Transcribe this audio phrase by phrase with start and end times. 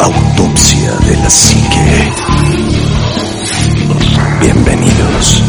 [0.00, 2.10] Autopsia de la psique.
[4.40, 5.42] Bienvenidos.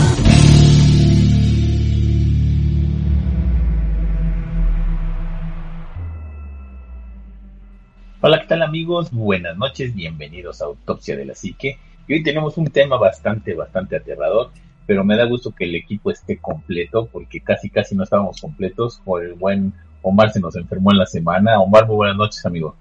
[8.22, 9.12] Hola, ¿qué tal amigos?
[9.12, 11.80] Buenas noches, bienvenidos a Autopsia de la Psique.
[12.08, 14.52] Y hoy tenemos un tema bastante, bastante aterrador,
[14.86, 19.02] pero me da gusto que el equipo esté completo, porque casi, casi no estábamos completos.
[19.04, 21.60] Por el buen Omar se nos enfermó en la semana.
[21.60, 22.76] Omar, muy buenas noches, amigo.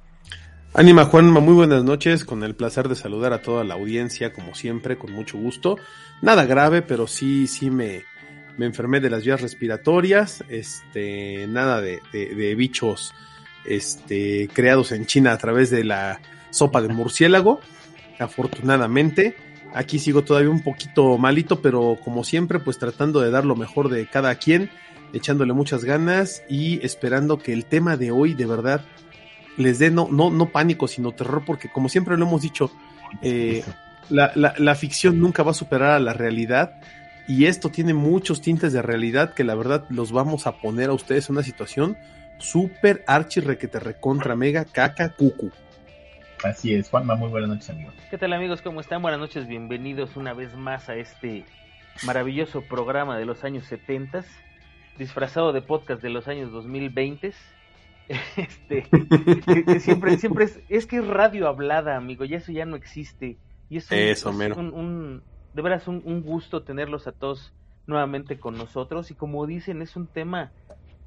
[0.75, 4.55] Ánima Juanma, muy buenas noches, con el placer de saludar a toda la audiencia, como
[4.55, 5.78] siempre, con mucho gusto.
[6.20, 8.03] Nada grave, pero sí, sí me,
[8.58, 13.14] me enfermé de las vías respiratorias, este, nada de, de, de bichos
[13.64, 16.20] este, creados en China a través de la
[16.51, 17.61] sopa de murciélago,
[18.19, 19.36] afortunadamente.
[19.75, 23.89] Aquí sigo todavía un poquito malito, pero como siempre, pues tratando de dar lo mejor
[23.89, 24.70] de cada quien,
[25.12, 28.82] echándole muchas ganas y esperando que el tema de hoy de verdad
[29.56, 32.70] les dé no, no, no pánico, sino terror, porque como siempre lo hemos dicho,
[33.22, 33.64] eh,
[34.10, 36.80] la, la, la ficción nunca va a superar a la realidad
[37.28, 40.92] y esto tiene muchos tintes de realidad que la verdad los vamos a poner a
[40.92, 41.96] ustedes en una situación
[42.38, 45.50] super archi requete recontra mega caca cucu.
[46.44, 47.90] Así es, Juanma, muy buenas noches, amigo.
[48.10, 48.60] ¿Qué tal amigos?
[48.62, 49.02] ¿Cómo están?
[49.02, 51.44] Buenas noches, bienvenidos una vez más a este
[52.04, 54.24] maravilloso programa de los años 70,
[54.98, 57.33] disfrazado de podcast de los años 2020.
[58.36, 58.86] Este,
[59.80, 63.36] siempre, siempre es, es que es radio hablada, amigo, y eso ya no existe.
[63.69, 64.56] Y es un, Eso, es mero.
[64.56, 65.22] un, un-
[65.55, 67.52] de veras un, un gusto tenerlos a todos
[67.89, 69.11] nuevamente con nosotros.
[69.11, 70.52] Y como dicen, es un tema,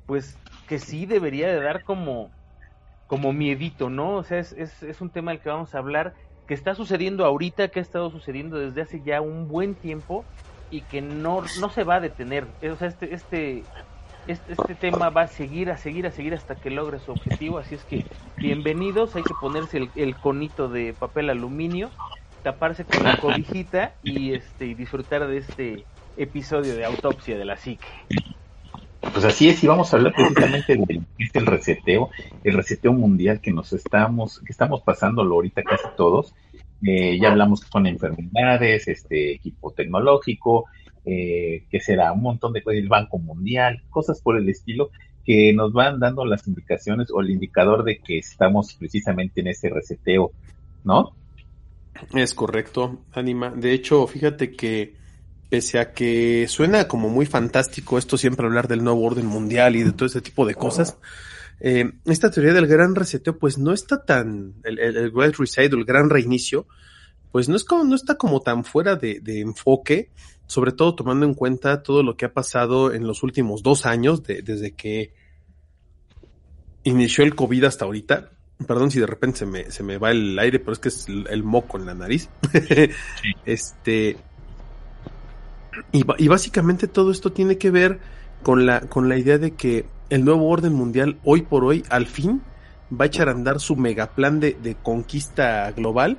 [0.08, 2.32] pues, que sí debería de dar como,
[3.08, 4.16] como miedito, ¿no?
[4.18, 6.16] O sea, es, es, es un tema del que vamos a hablar
[6.48, 10.26] que está sucediendo ahorita, que ha estado sucediendo desde hace ya un buen tiempo
[10.72, 12.46] y que no, no se va a detener.
[12.72, 13.64] O sea, este, este,
[14.28, 17.58] este, este tema va a seguir, a seguir, a seguir hasta que logre su objetivo.
[17.58, 18.06] Así es que
[18.38, 21.90] bienvenidos, hay que ponerse el, el conito de papel aluminio,
[22.44, 25.86] taparse con la cobijita y, este, y disfrutar de este
[26.18, 27.88] episodio de autopsia de la psique.
[29.14, 32.10] Pues así es, y vamos a hablar precisamente de lo que es el reseteo,
[32.44, 36.36] el reseteo mundial que nos estamos, que estamos pasándolo ahorita casi todos.
[36.82, 40.66] Eh, ya hablamos que son enfermedades, este equipo tecnológico,
[41.06, 44.92] eh, que será un montón de cosas, el Banco Mundial, cosas por el estilo
[45.26, 49.70] que nos van dando las indicaciones o el indicador de que estamos precisamente en ese
[49.70, 50.32] reseteo,
[50.84, 51.14] ¿no?
[52.14, 53.52] Es correcto, Anima.
[53.52, 54.96] De hecho, fíjate que
[55.50, 59.84] pese a que suena como muy fantástico esto siempre hablar del nuevo orden mundial y
[59.84, 60.98] de todo ese tipo de cosas,
[61.60, 65.74] eh, esta teoría del gran reseteo pues no está tan, el, el, el Great Reset
[65.74, 66.68] o el gran reinicio,
[67.32, 70.12] pues no es como, no está como tan fuera de, de enfoque,
[70.48, 74.24] sobre todo tomando en cuenta todo lo que ha pasado en los últimos dos años,
[74.24, 75.14] de, desde que
[76.84, 78.32] inició el COVID hasta ahorita.
[78.66, 81.08] Perdón si de repente se me, se me va el aire, pero es que es
[81.08, 82.30] el, el moco en la nariz.
[83.46, 84.18] Este.
[85.92, 88.00] Y, y básicamente todo esto tiene que ver
[88.44, 92.08] con la, con la idea de que el nuevo orden mundial, hoy por hoy, al
[92.08, 92.42] fin,
[92.92, 96.18] va a echar a andar su megaplan de, de conquista global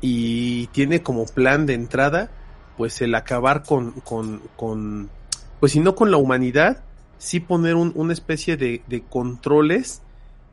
[0.00, 2.30] y tiene como plan de entrada,
[2.76, 5.10] pues el acabar con, con, con
[5.58, 6.84] pues si no con la humanidad,
[7.18, 10.02] sí poner un- una especie de, de controles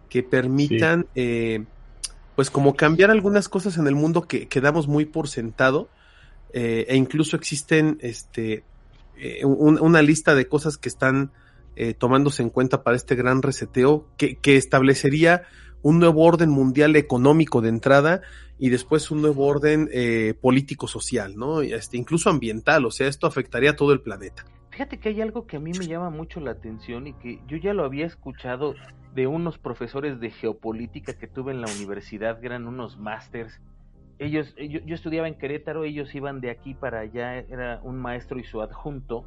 [0.09, 1.65] que permitan, eh,
[2.35, 5.89] pues como cambiar algunas cosas en el mundo que, que damos muy por sentado,
[6.53, 8.63] eh, e incluso existen este,
[9.17, 11.31] eh, un- una lista de cosas que están
[11.75, 15.43] eh, tomándose en cuenta para este gran reseteo que, que establecería
[15.81, 18.21] un nuevo orden mundial económico de entrada
[18.59, 21.61] y después un nuevo orden eh, político-social, ¿no?
[21.61, 24.45] Este, incluso ambiental, o sea, esto afectaría a todo el planeta.
[24.69, 27.57] Fíjate que hay algo que a mí me llama mucho la atención y que yo
[27.57, 28.75] ya lo había escuchado
[29.13, 33.59] de unos profesores de geopolítica que tuve en la universidad, eran unos másters.
[34.19, 38.39] Ellos, yo, yo estudiaba en Querétaro, ellos iban de aquí para allá, era un maestro
[38.39, 39.25] y su adjunto.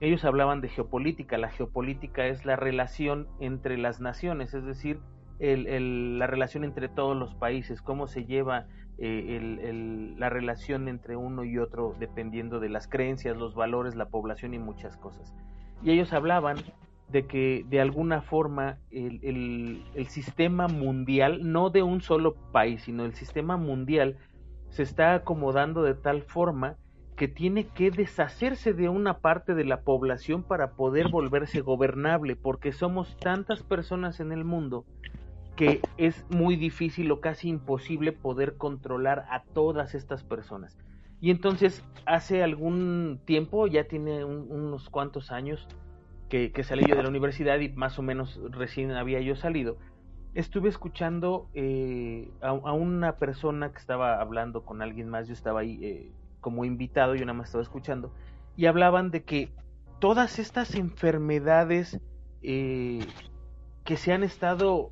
[0.00, 1.38] Ellos hablaban de geopolítica.
[1.38, 5.00] La geopolítica es la relación entre las naciones, es decir,
[5.38, 8.66] el, el, la relación entre todos los países, cómo se lleva
[8.98, 14.06] eh, el, la relación entre uno y otro dependiendo de las creencias, los valores, la
[14.06, 15.34] población y muchas cosas.
[15.82, 16.58] Y ellos hablaban
[17.08, 23.04] de que de alguna forma el, el, sistema mundial, no de un solo país, sino
[23.04, 24.16] el sistema mundial,
[24.70, 26.76] se está acomodando de tal forma
[27.16, 32.72] que tiene que deshacerse de una parte de la población para poder volverse gobernable, porque
[32.72, 34.86] somos tantas personas en el mundo
[35.56, 40.78] que es muy difícil o casi imposible poder controlar a todas estas personas.
[41.20, 45.68] Y entonces hace algún tiempo, ya tiene unos cuantos años
[46.32, 49.76] que, salí yo de la universidad y más o menos recién había yo salido,
[50.32, 55.78] estuve escuchando eh, a, una persona que estaba hablando con alguien más, yo estaba ahí
[55.84, 58.14] eh, como invitado, yo nada más estaba escuchando,
[58.56, 59.52] y hablaban de que
[59.98, 62.00] todas estas enfermedades
[62.42, 63.04] eh,
[63.84, 64.90] que se han estado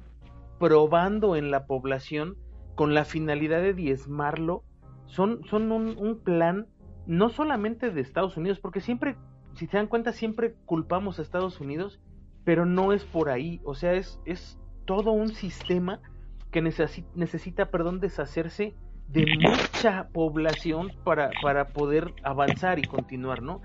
[0.58, 2.36] probando en la población
[2.74, 4.62] con la finalidad de diezmarlo,
[5.06, 6.66] son, son un, plan
[7.06, 9.16] no solamente de Estados Unidos, porque siempre,
[9.60, 12.00] si se dan cuenta, siempre culpamos a Estados Unidos,
[12.44, 16.00] pero no es por ahí, o sea, es, es todo un sistema
[16.50, 18.74] que necesita, perdón, deshacerse
[19.08, 23.60] de mucha población para, para poder avanzar y continuar, ¿no?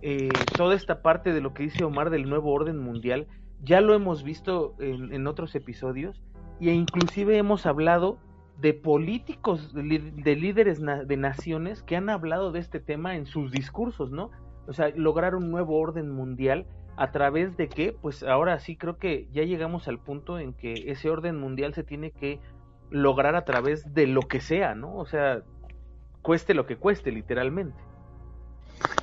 [0.00, 3.26] Eh, toda esta parte de lo que dice Omar del nuevo orden mundial,
[3.62, 6.22] ya lo hemos visto en, en otros episodios,
[6.58, 8.18] e inclusive hemos hablado
[8.58, 14.10] de políticos, de, líderes de naciones que han hablado de este tema en sus discursos,
[14.10, 14.30] ¿no?
[14.66, 16.66] O sea, lograr un nuevo orden mundial
[16.96, 20.84] a través de que, pues ahora sí creo que ya llegamos al punto en que
[20.86, 22.38] ese orden mundial se tiene que
[22.90, 24.96] lograr a través de lo que sea, ¿no?
[24.96, 25.42] O sea,
[26.22, 27.76] cueste lo que cueste, literalmente.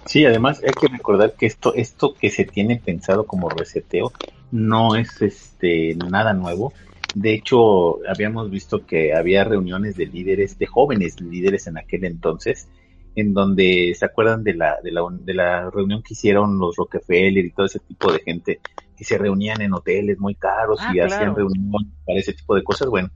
[0.05, 4.11] Sí, además hay que recordar que esto, esto que se tiene pensado como reseteo
[4.51, 6.73] no es este nada nuevo
[7.15, 12.67] de hecho, habíamos visto que había reuniones de líderes, de jóvenes líderes en aquel entonces,
[13.15, 17.45] en donde se acuerdan de la, de la, de la reunión que hicieron los Rockefeller
[17.45, 18.59] y todo ese tipo de gente
[18.95, 22.63] que se reunían en hoteles muy caros y ah, hacían reuniones para ese tipo de
[22.63, 22.87] cosas.
[22.87, 23.09] Bueno,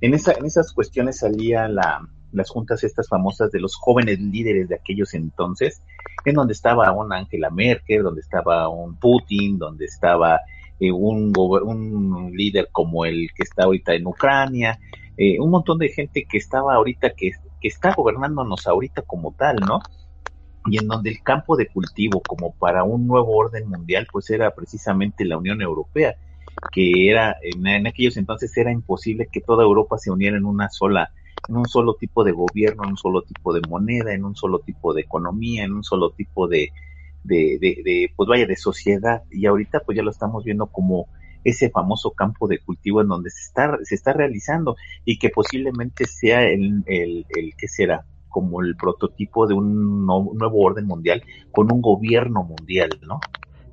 [0.00, 4.68] en, esa, en esas cuestiones salía la, las juntas estas famosas de los jóvenes líderes
[4.68, 5.82] de aquellos entonces,
[6.24, 10.40] en donde estaba una Angela Merkel, donde estaba un Putin, donde estaba
[10.80, 14.78] eh, un, un líder como el que está ahorita en Ucrania,
[15.16, 17.30] eh, un montón de gente que estaba ahorita, que,
[17.66, 19.80] que está gobernándonos ahorita como tal, ¿no?
[20.66, 24.52] Y en donde el campo de cultivo como para un nuevo orden mundial, pues era
[24.52, 26.14] precisamente la Unión Europea,
[26.70, 30.68] que era, en, en aquellos entonces era imposible que toda Europa se uniera en una
[30.68, 31.10] sola,
[31.48, 34.60] en un solo tipo de gobierno, en un solo tipo de moneda, en un solo
[34.60, 36.70] tipo de economía, en un solo tipo de,
[37.24, 39.24] de, de, pues vaya, de sociedad.
[39.32, 41.08] Y ahorita pues ya lo estamos viendo como
[41.48, 46.06] ese famoso campo de cultivo en donde se está, se está realizando y que posiblemente
[46.06, 51.22] sea el, el, el que será como el prototipo de un nuevo orden mundial
[51.52, 53.20] con un gobierno mundial, ¿no?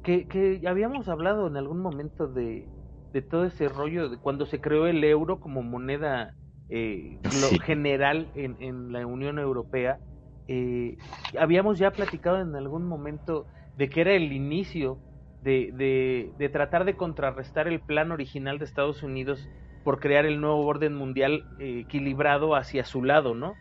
[0.04, 2.68] Que, que habíamos hablado en algún momento de,
[3.12, 6.36] de todo ese rollo de cuando se creó el euro como moneda
[6.70, 7.20] eh,
[7.64, 10.00] general en, en la Unión Europea
[10.48, 10.98] eh,
[11.40, 13.48] habíamos ya platicado en algún momento
[13.78, 14.98] de que era el inicio
[15.44, 19.50] de, de, tratar de contrarrestar el plan original de Estados Unidos
[19.84, 23.56] por crear el nuevo orden mundial eh, equilibrado hacia su lado, ¿no?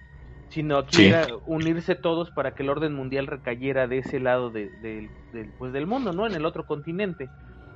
[0.50, 5.08] Sino aquí era unirse todos para que el orden mundial recayera de ese lado de,
[5.58, 6.26] pues del mundo, ¿no?
[6.26, 7.29] En el otro continente.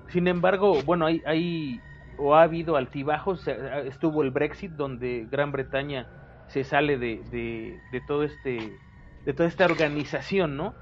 [0.09, 1.81] Sin embargo, bueno, hay, hay
[2.19, 3.49] o ha habido altibajos,
[3.87, 6.07] estuvo el Brexit donde Gran Bretaña
[6.49, 8.79] se sale de, de, de todo este
[9.25, 10.75] de toda esta organización, ¿no?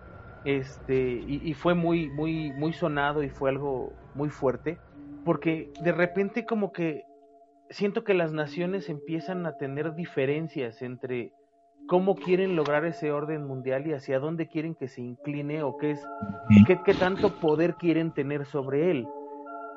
[0.44, 4.78] Este, y, fue muy, muy, muy sonado y fue algo muy fuerte,
[5.24, 7.04] porque de repente como que
[7.70, 11.32] siento que las naciones empiezan a tener diferencias entre
[11.86, 15.92] cómo quieren lograr ese orden mundial y hacia dónde quieren que se incline o qué
[15.92, 16.06] es
[16.66, 19.08] qué, qué tanto poder quieren tener sobre él.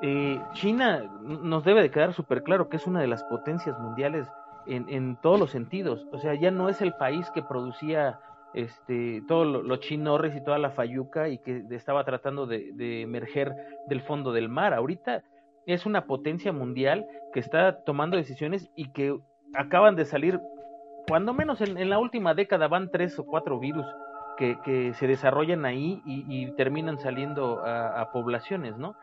[0.02, 4.28] Eh, China nos debe de quedar súper claro que es una de las potencias mundiales
[4.66, 6.06] en, en, todos los sentidos.
[6.12, 8.20] O sea, ya no es el país que producía
[8.54, 13.54] este, todo los chinorres y toda la fayuca y que estaba tratando de, emerger
[13.88, 14.74] del fondo del mar.
[14.74, 15.22] Ahorita
[15.66, 19.18] es una potencia mundial que está tomando decisiones y que
[19.54, 20.40] acaban de salir,
[21.06, 23.86] cuando menos en, la última década van tres o cuatro virus
[24.36, 28.94] que, se desarrollan ahí y, terminan saliendo a, poblaciones, ¿no?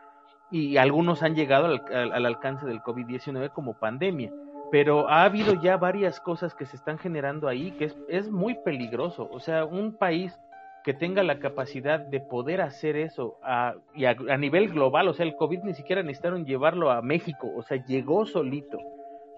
[0.50, 4.32] Y algunos han llegado al, al alcance del COVID-19 como pandemia
[4.70, 8.54] pero ha habido ya varias cosas que se están generando ahí que es, es muy
[8.64, 9.28] peligroso.
[9.30, 10.38] O sea, un país
[10.86, 15.26] que tenga la capacidad de poder hacer eso a, y a, nivel global, o sea,
[15.26, 18.78] el COVID ni siquiera necesitaron llevarlo a México, o sea, llegó solito,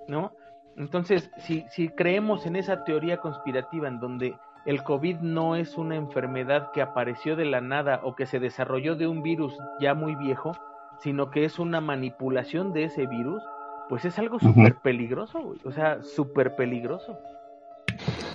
[0.08, 0.32] ¿no?
[0.76, 5.96] Entonces, si, si creemos en esa teoría conspirativa en donde el COVID no es una
[5.96, 10.16] enfermedad que apareció de la nada o que se desarrolló de un virus ya muy
[10.16, 10.52] viejo,
[10.98, 13.42] sino que es una manipulación de ese virus,
[13.88, 17.18] pues es algo súper peligroso, o sea, súper peligroso.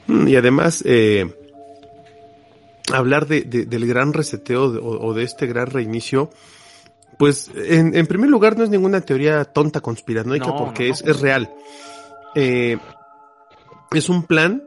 [0.08, 1.34] Mm, y además, eh,
[2.92, 6.30] hablar de, del gran reseteo o, de este gran reinicio,
[7.18, 11.54] pues en, en, primer lugar no es ninguna teoría tonta conspiranoica porque Es, es, real.
[12.36, 12.78] Eh,
[13.92, 14.64] es un plan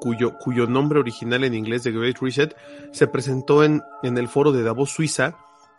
[0.00, 2.54] cuyo, cuyo nombre original en inglés de Great Reset
[2.90, 5.36] se presentó en, en el foro de Davos, Suiza,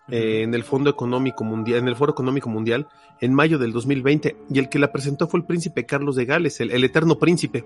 [0.10, 2.88] eh, en el Fondo Económico Mundial, en el Foro Económico Mundial,
[3.22, 6.60] en mayo del 2020, y el que la presentó fue el príncipe Carlos de Gales,
[6.62, 7.66] el, eterno príncipe.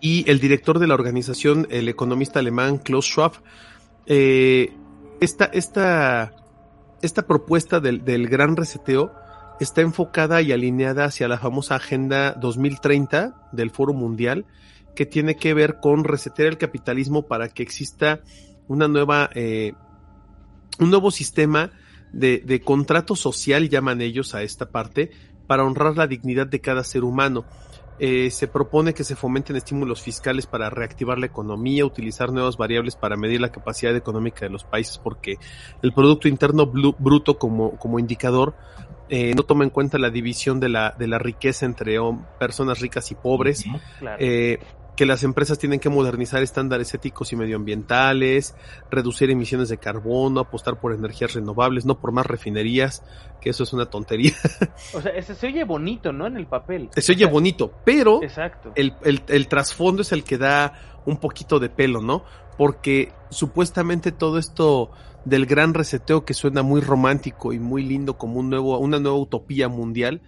[0.00, 3.32] Y el director de la organización, el economista alemán Klaus Schwab,
[4.06, 4.72] eh,
[5.20, 6.32] esta, esta,
[7.02, 9.12] esta propuesta del, del gran reseteo
[9.60, 14.46] está enfocada y alineada hacia la famosa Agenda 2030 del Foro Mundial,
[14.94, 18.20] que tiene que ver con resetear el capitalismo para que exista
[18.68, 19.74] una nueva eh,
[20.78, 21.70] un nuevo sistema
[22.12, 25.10] de, de contrato social, llaman ellos a esta parte,
[25.46, 27.44] para honrar la dignidad de cada ser humano.
[28.00, 32.96] Eh, se propone que se fomenten estímulos fiscales para reactivar la economía, utilizar nuevas variables
[32.96, 35.36] para medir la capacidad económica de los países, porque
[35.80, 38.56] el Producto Interno Bruto como, como indicador
[39.08, 41.96] eh, no toma en cuenta la división de la, de la riqueza entre
[42.40, 43.64] personas ricas y pobres.
[44.18, 44.58] eh,
[44.96, 48.54] que las empresas tienen que modernizar estándares éticos y medioambientales,
[48.90, 53.02] reducir emisiones de carbono, apostar por energías renovables, no por más refinerías,
[53.40, 54.34] que eso es una tontería.
[54.94, 56.26] O sea, ese se oye bonito, ¿no?
[56.26, 56.90] En el papel.
[56.96, 58.72] Se oye bonito, pero Exacto.
[58.74, 62.24] El, el, el trasfondo es el que da un poquito de pelo, ¿no?
[62.56, 64.90] Porque supuestamente todo esto
[65.24, 69.18] del gran reseteo que suena muy romántico y muy lindo como un nuevo, una nueva
[69.18, 70.20] utopía mundial,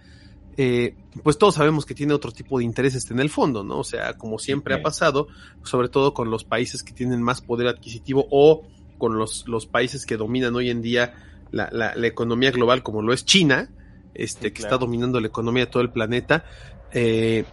[0.57, 3.79] eh, pues todos sabemos que tiene otro tipo de intereses en el fondo, ¿no?
[3.79, 5.27] O sea, como siempre ha pasado,
[5.63, 8.63] sobre todo con los países que tienen más poder adquisitivo o
[8.97, 11.13] con los, los países que dominan hoy en día
[11.51, 13.69] la, la, la economía global, como lo es China,
[14.15, 16.43] este, que está dominando la economía de todo el planeta,
[16.91, 17.45] eh,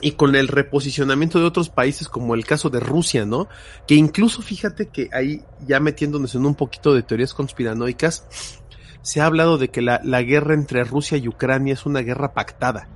[0.00, 3.48] y con el reposicionamiento de otros países como el caso de Rusia, ¿no?
[3.86, 8.61] Que incluso fíjate que ahí ya metiéndonos en un poquito de teorías conspiranoicas,
[9.02, 12.32] se ha hablado de que la, la, guerra entre Rusia y Ucrania es una guerra
[12.32, 12.88] pactada.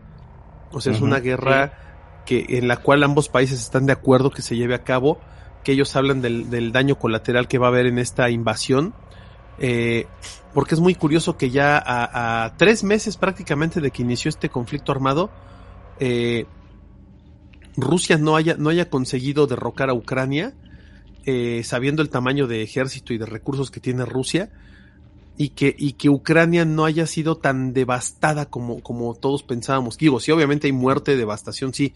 [0.73, 4.43] O sea, es una guerra que, en la cual ambos países están de acuerdo que
[4.43, 5.21] se lleve a cabo,
[5.65, 8.95] que ellos hablan del, del daño colateral que va a haber en esta invasión.
[9.59, 10.07] Eh,
[10.53, 14.49] porque es muy curioso que ya a, a, tres meses prácticamente de que inició este
[14.49, 15.31] conflicto armado,
[15.99, 16.47] eh,
[17.77, 20.55] Rusia no haya, no haya conseguido derrocar a Ucrania,
[21.25, 24.51] eh, sabiendo el tamaño de ejército y de recursos que tiene Rusia,
[25.37, 29.99] y que, y que Ucrania no haya sido tan devastada como, como todos pensábamos.
[29.99, 31.95] Digo, sí, obviamente hay muerte, devastación, sí,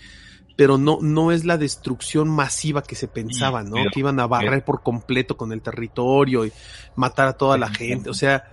[0.57, 3.77] pero no, no es la destrucción masiva que se pensaba, ¿no?
[3.93, 6.53] que iban a barrer por completo con el territorio y
[6.97, 8.11] matar a toda la gente.
[8.11, 8.45] O sea,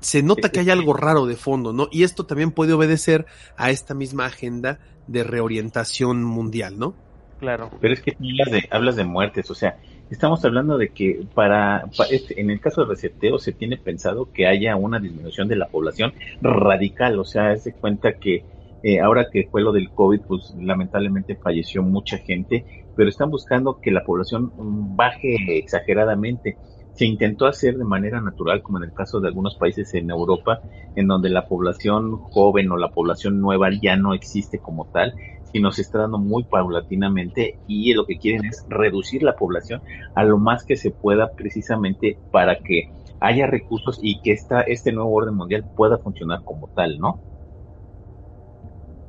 [0.00, 1.88] se nota que hay algo raro de fondo, ¿no?
[1.90, 3.26] Y esto también puede obedecer
[3.56, 6.94] a esta misma agenda de reorientación mundial, ¿no?
[7.40, 7.70] Claro.
[7.80, 9.78] Pero es que hablas de, hablas de muertes, o sea,
[10.10, 14.46] estamos hablando de que para, este, en el caso de reseteo se tiene pensado que
[14.46, 18.44] haya una disminución de la población radical, o sea, es de cuenta que
[18.82, 23.80] eh, ahora que fue lo del COVID, pues lamentablemente falleció mucha gente, pero están buscando
[23.80, 24.52] que la población
[24.96, 26.56] baje exageradamente.
[26.92, 30.60] Se intentó hacer de manera natural, como en el caso de algunos países en Europa,
[30.94, 35.14] en donde la población joven o la población nueva ya no existe como tal,
[35.56, 39.80] sino se está dando muy paulatinamente y lo que quieren es reducir la población
[40.14, 44.92] a lo más que se pueda precisamente para que haya recursos y que esta, este
[44.92, 47.22] nuevo orden mundial pueda funcionar como tal, ¿no?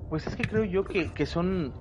[0.07, 1.73] Pues es que creo yo que, que son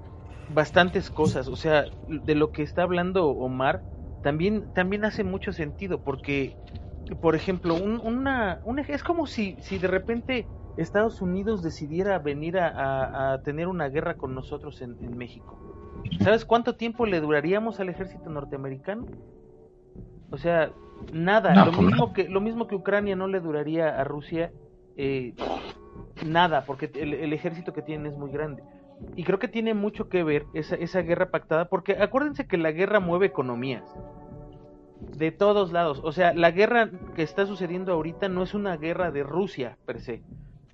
[0.49, 3.85] bastantes cosas, o sea, de lo que está hablando Omar,
[4.21, 6.57] también, también hace mucho sentido, porque,
[7.15, 10.47] por ejemplo, un, una, un, es como si, si de repente
[10.77, 15.59] Estados Unidos decidiera venir a, a, tener una guerra con nosotros en, en, México.
[16.21, 19.07] ¿Sabes cuánto tiempo le duraríamos al ejército norteamericano?
[20.31, 20.73] O sea,
[21.13, 21.55] nada.
[21.55, 24.53] No, lo, pues mismo que, lo mismo que Ucrania no le duraría a Rusia,
[24.97, 25.35] eh,
[26.25, 28.63] nada, porque el, el, ejército que tienen es muy grande.
[29.15, 32.73] Y creo que tiene mucho que ver esa, esa guerra pactada, porque acuérdense que la
[32.73, 33.85] guerra mueve economías
[35.01, 36.01] de todos lados.
[36.05, 40.01] O sea, la guerra que está sucediendo ahorita no es una guerra de Rusia per
[40.01, 40.23] se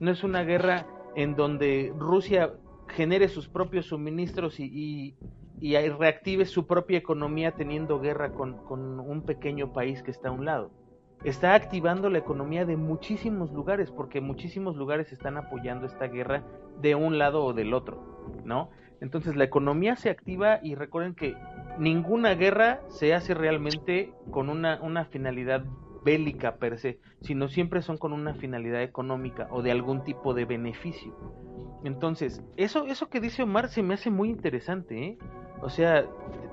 [0.02, 2.54] no es una guerra en donde Rusia
[2.88, 5.16] genere sus propios suministros y, y,
[5.60, 10.32] y reactive su propia economía teniendo guerra con, con, un pequeño país que está a
[10.32, 10.72] un lado.
[11.22, 16.42] Está activando la economía de muchísimos lugares porque muchísimos lugares están apoyando esta guerra
[16.80, 18.70] de un lado o del otro, ¿no?
[19.02, 21.34] Entonces la economía se activa y recuerden que
[21.76, 25.64] ninguna guerra se hace realmente con una, una finalidad
[26.04, 30.44] bélica per se, sino siempre son con una finalidad económica o de algún tipo de
[30.44, 31.16] beneficio.
[31.82, 35.18] Entonces, eso, eso que dice Omar se me hace muy interesante, ¿eh?
[35.60, 36.06] O sea,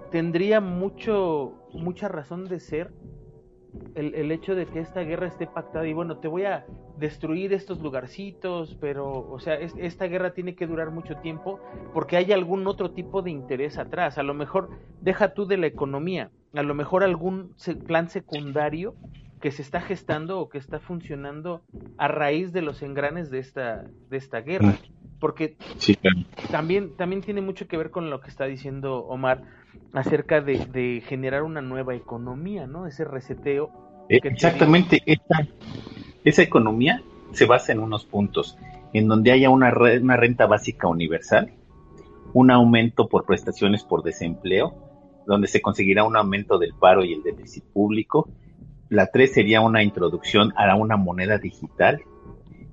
[0.10, 2.92] tendría mucho, mucha razón de ser
[3.96, 6.66] el, el, hecho de que esta guerra esté pactada y bueno, te voy a
[6.98, 11.60] destruir estos lugarcitos, pero, o sea, esta guerra tiene que durar mucho tiempo
[11.94, 14.18] porque hay algún otro tipo de interés atrás.
[14.18, 14.70] A lo mejor,
[15.02, 17.54] deja tú de la economía, a lo mejor algún
[17.88, 18.96] plan secundario
[19.42, 21.62] que se está gestando o que está funcionando
[21.98, 24.78] a raíz de los engranes de esta, de esta guerra.
[25.20, 25.58] Porque
[26.50, 29.44] también, también tiene mucho que ver con lo que está diciendo Omar
[29.94, 32.88] acerca de, generar una nueva economía, ¿no?
[32.88, 33.72] Ese reseteo.
[34.10, 35.48] Eh, exactamente, esa,
[36.24, 38.58] esa economía se basa en unos puntos,
[38.94, 41.52] en donde haya una, una renta básica universal,
[42.34, 44.74] un aumento por prestaciones por desempleo,
[45.26, 48.30] donde se conseguirá un aumento del paro y el déficit público.
[48.90, 52.02] La tres sería una introducción a una moneda digital.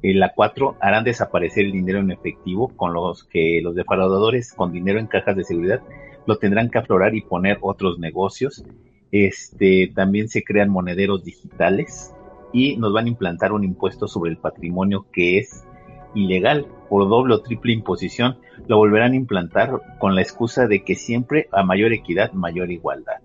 [0.03, 4.73] Eh, la cuatro harán desaparecer el dinero en efectivo, con los que los defraudadores con
[4.73, 5.83] dinero en cajas de seguridad
[6.27, 8.65] lo tendrán que aflorar y poner otros negocios.
[9.13, 12.13] Este, también se crean monederos digitales
[12.53, 15.65] y nos van a implantar un impuesto sobre el patrimonio que es
[16.15, 18.39] ilegal por doble o triple imposición.
[18.67, 23.21] Lo volverán a implantar con la excusa de que siempre a mayor equidad, mayor igualdad.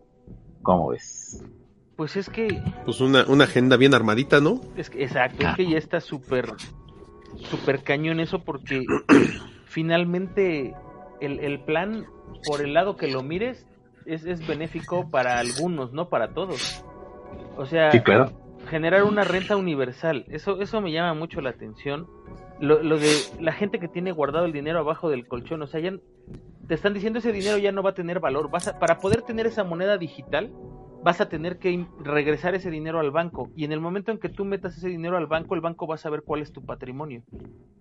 [0.61, 1.43] ¿Cómo ves?
[1.95, 2.61] Pues es que...
[2.85, 4.61] Pues una, una agenda bien armadita, ¿no?
[4.75, 6.45] Es que, exacto, es que ya está súper,
[7.37, 8.83] súper cañón eso porque
[9.65, 10.73] finalmente
[11.21, 12.05] el, el plan
[12.45, 13.67] por el lado que lo mires,
[14.05, 16.83] es, es benéfico para algunos, no para todos.
[17.57, 17.91] O sea,
[18.67, 22.07] generar una renta universal, eso, eso me llama mucho la atención.
[22.59, 25.79] Lo, lo, de la gente que tiene guardado el dinero abajo del colchón, o sea,
[25.79, 25.93] ya
[26.67, 28.49] te están diciendo ese dinero ya no va a tener valor.
[28.49, 30.51] Vas para poder tener esa moneda digital,
[31.03, 33.49] vas a tener que regresar ese dinero al banco.
[33.55, 35.95] Y en el momento en que tú metas ese dinero al banco, el banco va
[35.95, 37.23] a saber cuál es tu patrimonio.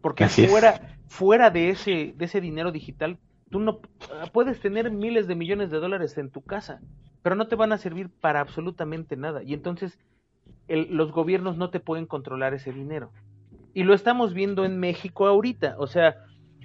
[0.00, 3.18] Porque fuera, fuera de ese, de ese dinero digital,
[3.50, 3.80] Tú no
[4.14, 6.80] ah, puedes tener miles de millones de dólares en tu casa,
[7.22, 9.42] pero no te van a servir para absolutamente nada.
[9.42, 9.98] Y entonces
[10.68, 13.10] los gobiernos no te pueden controlar ese dinero.
[13.74, 15.74] Y lo estamos viendo en México ahorita.
[15.78, 16.16] O sea,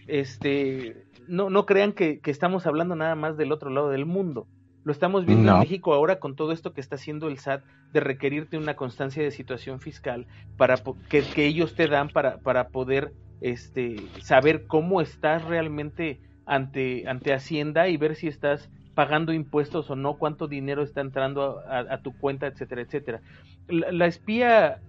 [0.08, 4.48] este, no, no crean que, estamos hablando nada más del otro lado del mundo.
[4.84, 8.00] Lo estamos viendo en México ahora con todo esto que está haciendo el SAT de
[8.02, 10.76] requerirte una constancia de situación fiscal para
[11.10, 17.34] que, que ellos te dan para, para poder este, saber cómo estás realmente ante, ante
[17.34, 22.17] Hacienda y ver si estás pagando impuestos o no, cuánto dinero está entrando a, tu
[22.17, 23.21] cuenta, etcétera, etcétera.
[23.67, 24.79] La, espía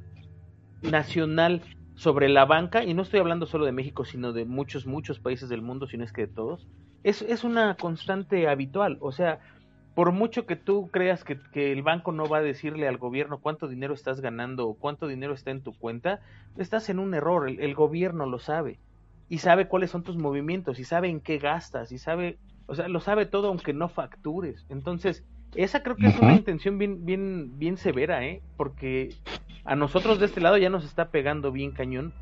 [0.83, 1.63] nacional
[1.97, 5.49] sobre la banca, y no estoy hablando solo de México, sino de muchos, muchos países
[5.49, 6.69] del mundo, si no es que de todos,
[7.03, 8.99] es, es una constante habitual.
[9.01, 9.41] O sea,
[9.97, 13.39] por mucho que tú creas que, que, el banco no va a decirle al gobierno
[13.39, 16.21] cuánto dinero estás ganando o cuánto dinero está en tu cuenta,
[16.59, 18.79] estás en un error, el gobierno lo sabe
[19.29, 22.89] y sabe cuáles son tus movimientos y sabe en qué gastas y sabe, o sea,
[22.89, 24.65] lo sabe todo aunque no factures.
[24.69, 28.43] Entonces, esa creo que es una intención bien, bien, bien severa, ¿eh?
[28.57, 29.15] Porque
[29.65, 32.13] a nosotros de este lado ya nos está pegando bien cañón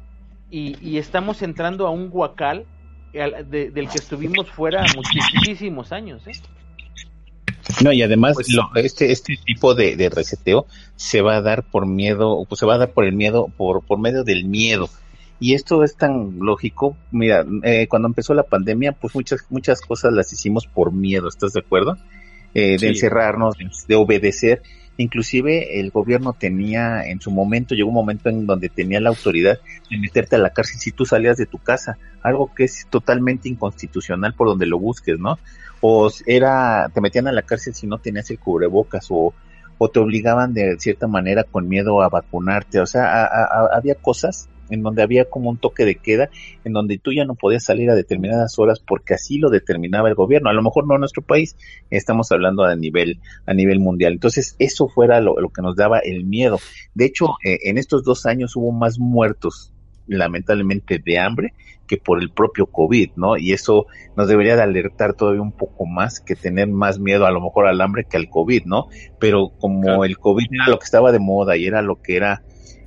[0.50, 2.66] y, y estamos entrando a un guacal
[3.12, 6.32] del que estuvimos fuera muchísimos años, ¿eh?
[7.82, 11.86] No, y además pues este, este tipo de, de, reseteo se va a dar por
[11.86, 14.88] miedo, pues se va a dar por el miedo, por, por medio del miedo.
[15.40, 16.96] Y esto es tan lógico.
[17.10, 21.52] Mira, eh, cuando empezó la pandemia, pues muchas, muchas cosas las hicimos por miedo, ¿estás
[21.52, 21.96] de acuerdo?
[22.54, 23.56] Eh, de encerrarnos,
[23.88, 24.62] de, obedecer.
[24.96, 29.58] Inclusive el gobierno tenía, en su momento, llegó un momento en donde tenía la autoridad
[29.90, 33.48] de meterte a la cárcel si tú salías de tu casa, algo que es totalmente
[33.48, 35.40] inconstitucional por donde lo busques, ¿no?
[35.80, 39.34] O era, te metían a la cárcel si no tenías el cubrebocas o,
[39.78, 43.26] o te obligaban de cierta manera con miedo a vacunarte, o sea,
[43.74, 46.30] había cosas en donde había como un toque de queda,
[46.64, 50.14] en donde tú ya no podías salir a determinadas horas porque así lo determinaba el
[50.14, 50.50] gobierno.
[50.50, 51.56] A lo mejor no en nuestro país,
[51.90, 54.12] estamos hablando a nivel, a nivel mundial.
[54.12, 56.58] Entonces, eso fuera lo, que nos daba el miedo.
[56.94, 59.72] De hecho, eh, en estos dos años hubo más muertos,
[60.06, 61.54] lamentablemente, de hambre
[61.86, 63.36] que por el propio COVID, ¿no?
[63.36, 67.30] Y eso nos debería de alertar todavía un poco más que tener más miedo a
[67.30, 68.88] lo mejor al hambre que al COVID, ¿no?
[69.18, 72.42] Pero como el COVID era lo que estaba de moda y era lo que era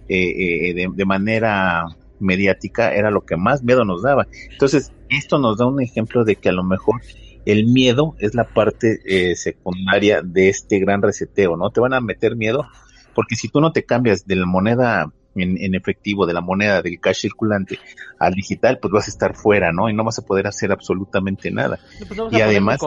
[0.09, 1.85] eh, eh, de, manera
[2.19, 4.27] mediática era lo que más miedo nos daba.
[4.51, 7.01] Entonces, esto nos da un ejemplo de que a lo mejor
[7.45, 11.69] el miedo es la parte eh, secundaria de este gran reseteo, ¿no?
[11.69, 12.65] Te van a meter miedo
[13.13, 16.99] porque si tú no te cambias de la moneda en, efectivo, de la moneda del
[16.99, 17.79] cash circulante
[18.19, 19.89] al digital, pues vas a estar fuera, ¿no?
[19.89, 21.79] Y no vas a poder hacer absolutamente nada.
[22.07, 22.79] Pues y además,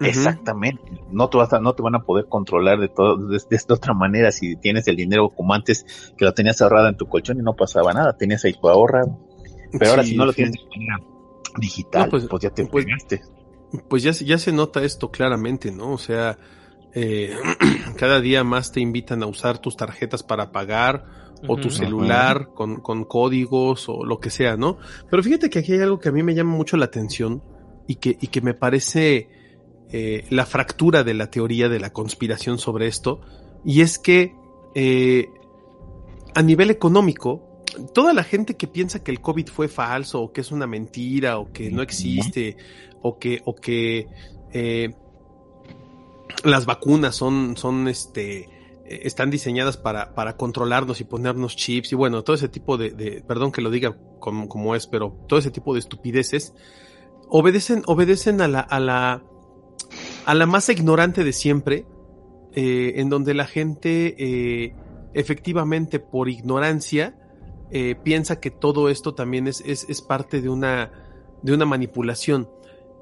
[0.00, 0.82] Exactamente.
[1.10, 3.94] No te, vas a, no te van a poder controlar de, todo, de, esta otra
[3.94, 7.42] manera si tienes el dinero como antes que lo tenías ahorrado en tu colchón y
[7.42, 9.18] no pasaba nada, tenías ahí tu ahorrado.
[9.78, 10.98] Pero ahora si no lo tienes de manera
[11.58, 12.86] digital, pues, pues, ya te pues,
[13.88, 15.92] Pues ya, ya se nota esto claramente, ¿no?
[15.92, 16.38] O sea,
[16.94, 17.34] eh,
[17.96, 22.76] cada día más te invitan a usar tus tarjetas para pagar o tu celular con,
[22.80, 24.78] con, códigos o lo que sea, ¿no?
[25.10, 27.42] Pero fíjate que aquí hay algo que a mí me llama mucho la atención
[27.88, 29.28] y que, y que me parece
[29.92, 33.20] eh, la fractura de la teoría de la conspiración sobre esto,
[33.64, 34.34] y es que
[34.74, 35.28] eh,
[36.34, 37.42] a nivel económico,
[37.92, 41.38] toda la gente que piensa que el COVID fue falso o que es una mentira
[41.38, 42.56] o que no existe
[43.02, 44.08] o que, o que
[44.52, 44.94] eh,
[46.44, 48.48] las vacunas son, son este,
[48.86, 53.52] están diseñadas para, para controlarnos y ponernos chips y bueno, todo ese tipo de, perdón
[53.52, 56.54] que lo diga como, como, es, pero todo ese tipo de estupideces
[57.28, 59.22] obedecen, obedecen a la, a la,
[60.24, 61.86] a la más ignorante de siempre,
[62.54, 64.74] eh, en donde la gente eh,
[65.14, 67.16] efectivamente por ignorancia
[67.70, 70.92] eh, piensa que todo esto también es, es, parte de una,
[71.42, 72.48] de una manipulación.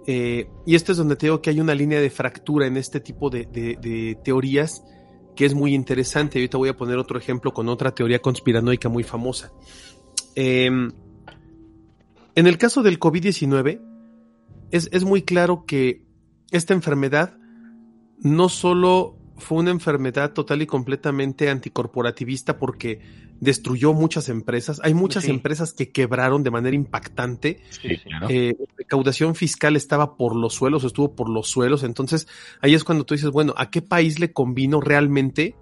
[0.06, 3.30] y esto es donde te digo que hay una línea de fractura en este tipo
[3.30, 4.82] de, de teorías
[5.34, 6.38] que es muy interesante.
[6.38, 9.52] Ahorita voy a poner otro ejemplo con otra teoría conspiranoica muy famosa.
[10.34, 10.92] Em,
[12.34, 13.80] en el caso del COVID-19,
[14.70, 16.04] es, es, muy claro que
[16.50, 17.36] esta enfermedad
[18.18, 23.00] no solo fue una enfermedad total y completamente anticorporativista porque
[23.40, 24.80] destruyó muchas empresas.
[24.84, 27.62] Hay muchas empresas que quebraron de manera impactante.
[28.28, 31.82] Eh, la recaudación fiscal estaba por los suelos, estuvo por los suelos.
[31.82, 32.28] Entonces
[32.60, 35.56] ahí es cuando tú dices, bueno, ¿a qué país le convino realmente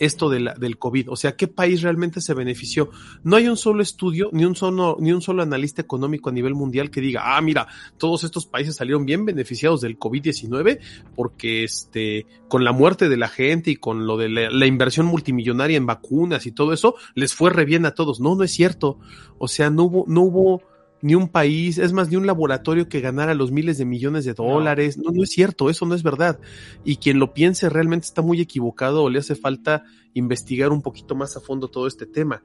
[0.00, 1.10] esto de del COVID?
[1.10, 2.90] O sea, ¿qué país realmente se benefició?
[3.22, 6.54] No hay un solo estudio, ni un solo, ni un solo analista económico a nivel
[6.54, 10.80] mundial que diga, ah, mira, todos estos países salieron bien beneficiados del COVID-19
[11.14, 15.06] porque este, con la muerte de la gente y con lo de la, la, inversión
[15.06, 18.20] multimillonaria en vacunas y todo eso, les fue re bien a todos.
[18.20, 18.98] No, no es cierto.
[19.38, 20.62] O sea, no hubo, no hubo,
[21.02, 24.34] ni un país, es más, ni un laboratorio que ganara los miles de millones de
[24.34, 24.98] dólares.
[24.98, 25.10] No.
[25.10, 26.40] no, es cierto, eso no es verdad.
[26.84, 29.84] Y quien lo piense realmente está muy equivocado o le hace falta
[30.14, 32.42] investigar un poquito más a fondo todo este tema.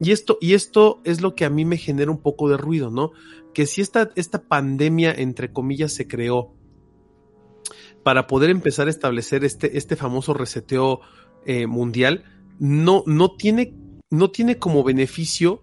[0.00, 2.90] Y esto, y esto es lo que a mí me genera un poco de ruido,
[2.90, 3.12] ¿no?
[3.54, 6.54] Que si esta, esta pandemia, entre comillas, se creó
[8.02, 11.00] para poder empezar a establecer este, este famoso reseteo
[11.44, 12.24] eh, mundial,
[12.58, 13.74] no, no tiene,
[14.10, 15.62] no tiene como beneficio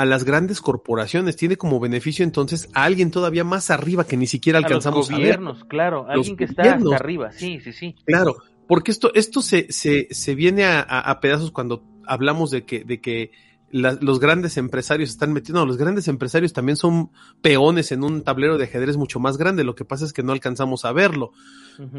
[0.00, 4.26] a las grandes corporaciones, tiene como beneficio entonces a alguien todavía más arriba que ni
[4.26, 7.94] siquiera alcanzamos a, los gobiernos, claro, alguien que está hasta arriba, sí, sí, sí.
[8.06, 12.82] Claro, porque esto, esto se, se, se viene a, a, pedazos cuando hablamos de que,
[12.82, 13.32] de que
[13.70, 17.10] los grandes empresarios están metiendo, los grandes empresarios también son
[17.42, 20.32] peones en un tablero de ajedrez mucho más grande, lo que pasa es que no
[20.32, 21.32] alcanzamos a verlo.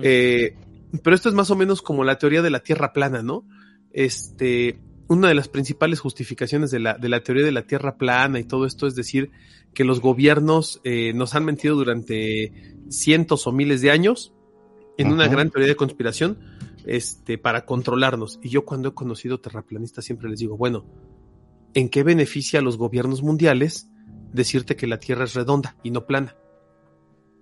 [0.02, 0.58] eh,
[1.04, 3.46] pero esto es más o menos como la teoría de la tierra plana, ¿no?
[3.92, 4.80] Este,
[5.12, 8.46] una de las principales justificaciones de la, de la teoría de la Tierra plana y
[8.46, 9.30] todo esto es decir
[9.74, 14.34] que los gobiernos eh, nos han mentido durante cientos o miles de años
[14.98, 16.40] en una gran teoría de conspiración
[16.86, 18.40] este, para controlarnos.
[18.42, 20.86] Y yo cuando he conocido terraplanistas siempre les digo, bueno,
[21.74, 23.90] ¿en qué beneficia a los gobiernos mundiales
[24.32, 26.38] decirte que la Tierra es redonda y no plana?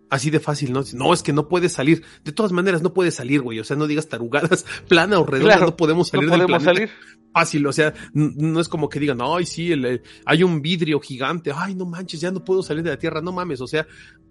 [0.09, 0.81] Así de fácil, ¿no?
[0.93, 2.03] No, es que no puede salir.
[2.23, 3.59] De todas maneras, no puede salir, güey.
[3.59, 6.89] O sea, no digas tarugadas, plana o redonda, no podemos salir no podemos salir.
[7.31, 11.51] Fácil, o sea, no es como que digan, ay, sí, el, hay un vidrio gigante,
[11.55, 13.85] ay, no manches, ya no puedo salir de la Tierra, no mames, o sea,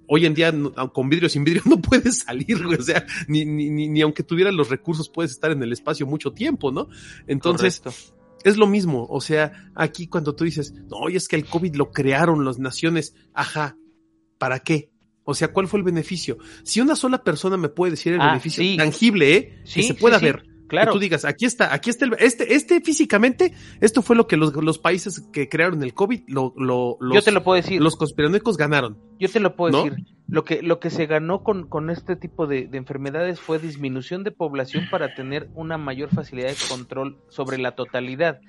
[0.08, 0.52] hoy en día
[0.92, 4.24] con vidrio sin vidrio no puedes salir, güey, o sea, ni, ni, ni, ni aunque
[4.24, 6.88] tuvieras los recursos puedes estar en el espacio mucho tiempo, ¿no?
[7.28, 7.82] Entonces,
[8.42, 11.92] es lo mismo, o sea, aquí cuando tú dices, no, es que el COVID lo
[11.92, 13.76] crearon las naciones, ajá,
[14.38, 14.90] ¿para qué?
[15.30, 16.38] O sea, ¿cuál fue el beneficio?
[16.62, 18.78] Si una sola persona me puede decir el Ah, beneficio sí.
[18.78, 19.58] tangible, ¿eh?
[19.64, 20.44] Sí, que se pueda sí, ver.
[20.68, 20.92] claro.
[20.92, 24.38] Que tú digas, aquí está, aquí está el, este, este físicamente, esto fue lo que
[24.38, 27.78] los, los países que crearon el COVID, lo, lo, los, Yo te lo puedo decir.
[27.82, 28.96] los conspiranoicos ganaron.
[29.20, 29.84] Yo te lo puedo ¿No?
[29.84, 30.06] decir.
[30.28, 34.24] Lo que, lo que se ganó con, con este tipo de, de enfermedades fue disminución
[34.24, 38.40] de población para tener una mayor facilidad de control sobre la totalidad.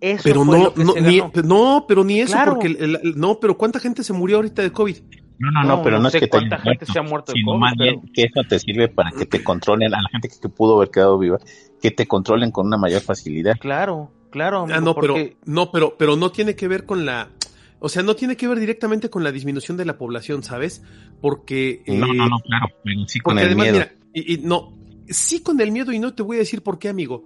[0.00, 1.32] Eso Pero fue no, lo que no, se ni, ganó.
[1.44, 2.54] no, pero ni eso, Claro.
[2.54, 4.96] porque el- el- no, pero ¿cuánta gente se murió ahorita de COVID?
[5.38, 6.98] No, no, no, No, pero no no, es sé que te cuánta gente muerto, se
[6.98, 9.42] ha muerto de sino COVID, más bien pero- que eso te sirve para que te
[9.42, 11.38] controlen, a la gente que, que pudo haber quedado viva,
[11.82, 13.56] que te controlen con una mayor facilidad.
[13.58, 14.60] Claro, claro.
[14.60, 15.16] Ah, amigo, no, pero,
[15.46, 17.30] no, pero, pero no tiene que ver con la,
[17.80, 20.82] o sea, no tiene que ver directamente con la disminución de la población, ¿sabes?
[21.20, 23.78] Porque, No, eh, no, no, claro, pero sí con Porque el además, miedo.
[23.78, 24.72] mira, y, y no,
[25.08, 27.24] sí con el miedo y no te voy a decir por qué, amigo.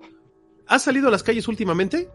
[0.67, 2.09] ¿Has salido a las calles últimamente?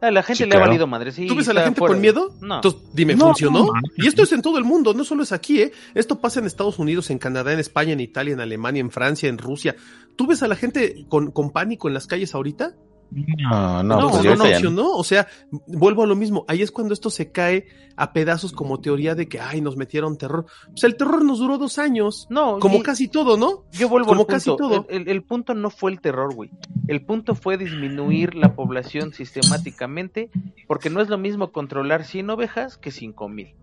[0.00, 1.12] A la gente le ha valido madre.
[1.12, 2.34] Sí, ¿Tú ves a la gente con miedo?
[2.40, 2.56] No.
[2.56, 3.68] Entonces, dime, ¿funcionó?
[3.96, 5.72] y esto es en todo el mundo, no solo es aquí, ¿eh?
[5.94, 9.28] Esto pasa en Estados Unidos, en Canadá, en España, en Italia, en Alemania, en Francia,
[9.28, 9.76] en Rusia.
[10.16, 12.74] ¿Tú ves a la gente con, con pánico en las calles ahorita?
[13.10, 14.92] No, no, no, pues no, funcionó.
[14.92, 15.26] O sea,
[15.66, 16.44] vuelvo a lo mismo.
[16.48, 20.16] Ahí es cuando esto se cae a pedazos como teoría de que, ay, nos metieron
[20.16, 20.46] terror.
[20.68, 22.26] Pues el terror nos duró dos años.
[22.30, 23.64] No, como casi todo, ¿no?
[23.72, 24.86] Yo vuelvo como casi todo.
[24.88, 26.50] El, punto no fue el terror, güey.
[26.86, 30.30] El punto fue disminuir la población sistemáticamente,
[30.66, 33.54] porque no es lo mismo controlar 100 ovejas que 5 mil.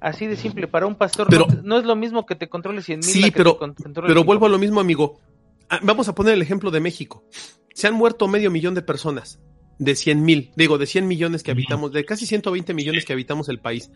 [0.00, 1.28] Así de simple, para un pastor
[1.62, 3.08] no, es lo mismo que te controle 100 mil.
[3.08, 3.58] Sí, pero,
[3.94, 5.18] pero vuelvo a lo mismo, amigo.
[5.68, 7.24] Ah, vamos a poner el ejemplo de México
[7.74, 9.38] se han muerto medio millón de personas,
[9.78, 13.48] de 100 mil, digo, de 100 millones que habitamos, de casi 120 millones que habitamos
[13.48, 13.90] el país.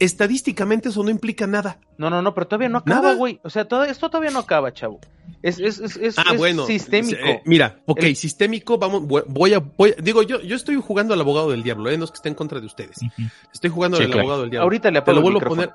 [0.00, 1.80] Estadísticamente eso no implica nada.
[1.96, 3.40] No, no, no, pero todavía no acaba, güey.
[3.42, 5.00] O sea, todo, esto todavía no acaba, chavo.
[5.42, 7.18] Es, es, es, es, ah, bueno, sistémico.
[7.18, 11.50] Eh, mira, ok, sistémico, vamos, voy a, voy, digo, yo, yo estoy jugando al abogado
[11.50, 11.98] del diablo, ¿eh?
[11.98, 12.98] no es que esté en contra de ustedes.
[13.52, 14.64] Estoy jugando al abogado del diablo.
[14.64, 15.70] Ahorita le te lo vuelvo a poner.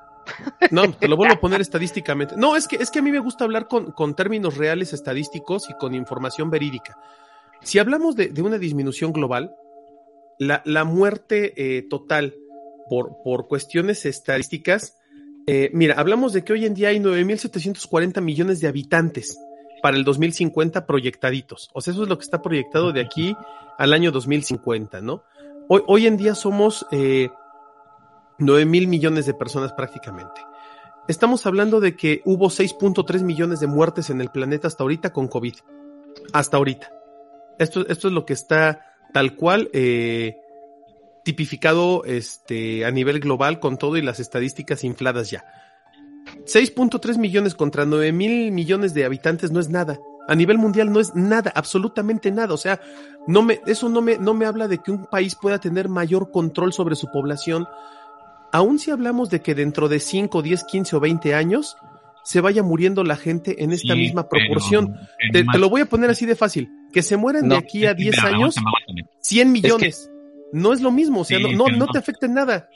[0.70, 2.34] No, te lo vuelvo a poner estadísticamente.
[2.36, 5.68] No, es que, es que a mí me gusta hablar con, con términos reales estadísticos
[5.68, 6.96] y con información verídica.
[7.64, 9.56] Si hablamos de, una disminución global,
[10.38, 12.34] la, muerte eh, total
[12.88, 14.98] por, por, cuestiones estadísticas,
[15.46, 19.38] eh, mira, hablamos de que hoy en día hay 9.740 millones de habitantes
[19.82, 21.70] para el 2050 proyectaditos.
[21.72, 23.34] O sea, eso es lo que está proyectado de aquí
[23.78, 25.22] al año 2050, ¿no?
[25.68, 27.30] Hoy, hoy en día somos eh,
[28.38, 30.40] 9 mil millones de personas prácticamente.
[31.08, 35.28] Estamos hablando de que hubo 6.3 millones de muertes en el planeta hasta ahorita con
[35.28, 35.54] COVID.
[36.32, 37.03] Hasta ahorita.
[37.58, 40.36] Esto, esto es lo que está tal cual eh,
[41.24, 45.44] tipificado este, a nivel global con todo y las estadísticas infladas ya.
[46.46, 49.98] 6.3 millones contra 9 mil millones de habitantes no es nada.
[50.26, 52.54] A nivel mundial no es nada, absolutamente nada.
[52.54, 52.80] O sea,
[53.26, 56.30] no me, eso no me, no me habla de que un país pueda tener mayor
[56.30, 57.66] control sobre su población.
[58.52, 61.76] Aun si hablamos de que dentro de 5, 10, 15 o 20 años
[62.24, 64.96] se vaya muriendo la gente en esta misma proporción.
[65.32, 66.70] te, lo voy a poner así de fácil.
[66.94, 68.54] Que se mueran de aquí a 10 años
[69.20, 70.10] 100 millones.
[70.52, 72.68] no es lo mismo, o sea, no, no, te afecta en nada.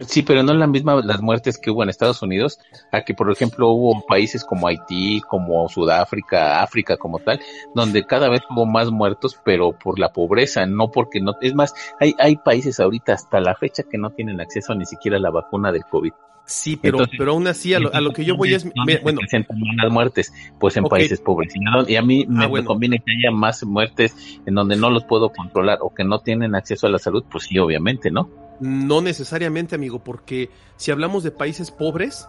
[0.00, 2.60] Sí, pero no es la misma las muertes que hubo en Estados Unidos,
[2.92, 7.40] a que por ejemplo hubo países como Haití, como Sudáfrica, África como tal,
[7.74, 11.74] donde cada vez hubo más muertos, pero por la pobreza, no porque no, es más,
[11.98, 15.30] hay, hay países ahorita hasta la fecha que no tienen acceso ni siquiera a la
[15.30, 16.12] vacuna del COVID.
[16.46, 18.64] Sí, pero, pero aún así a lo, a lo que yo voy es,
[19.02, 21.52] bueno, presentan las muertes, pues en países pobres.
[21.88, 24.14] Y a mí ah, me, conviene que haya más muertes
[24.46, 27.44] en donde no los puedo controlar o que no tienen acceso a la salud, pues
[27.44, 28.30] sí, obviamente, ¿no?
[28.60, 32.28] No necesariamente, amigo, porque si hablamos de países pobres,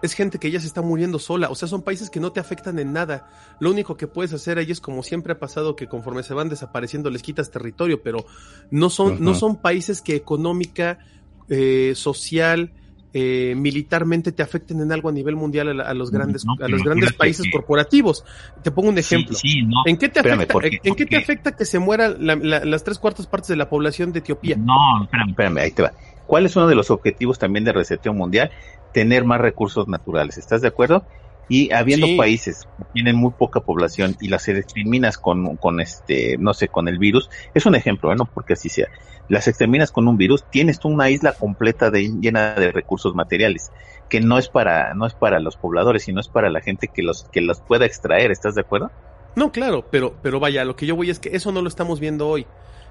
[0.00, 2.40] es gente que ya se está muriendo sola, o sea, son países que no te
[2.40, 3.28] afectan en nada.
[3.60, 6.48] Lo único que puedes hacer ahí es como siempre ha pasado que conforme se van
[6.48, 8.24] desapareciendo les quitas territorio, pero
[8.70, 11.00] no son, no son países que económica,
[11.50, 12.72] eh, social,
[13.14, 17.12] eh, militarmente te afecten en algo a nivel mundial a, los grandes, a los grandes
[17.14, 18.24] países corporativos.
[18.62, 19.36] Te pongo un ejemplo.
[19.86, 23.48] ¿En qué te afecta, ¿en qué te afecta que se mueran las tres cuartas partes
[23.48, 24.56] de la población de Etiopía?
[24.56, 25.92] No, espérame, espérame, ahí te va.
[26.26, 28.50] ¿Cuál es uno de los objetivos también de reseteo mundial?
[28.92, 30.36] Tener más recursos naturales.
[30.36, 31.06] ¿Estás de acuerdo?
[31.48, 36.52] Y habiendo países que tienen muy poca población y las exterminas con, con este, no
[36.52, 38.88] sé, con el virus, es un ejemplo, no porque así sea.
[39.28, 43.70] Las exterminas con un virus, tienes tú una isla completa de, llena de recursos materiales,
[44.08, 47.02] que no es para, no es para los pobladores, sino es para la gente que
[47.02, 48.90] los, que los pueda extraer, ¿estás de acuerdo?
[49.36, 52.00] No, claro, pero, pero vaya, lo que yo voy es que eso no lo estamos
[52.00, 52.46] viendo hoy.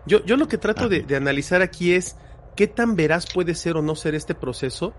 [0.06, 2.16] Yo, yo lo que trato de, de analizar aquí es
[2.56, 4.94] qué tan veraz puede ser o no ser este proceso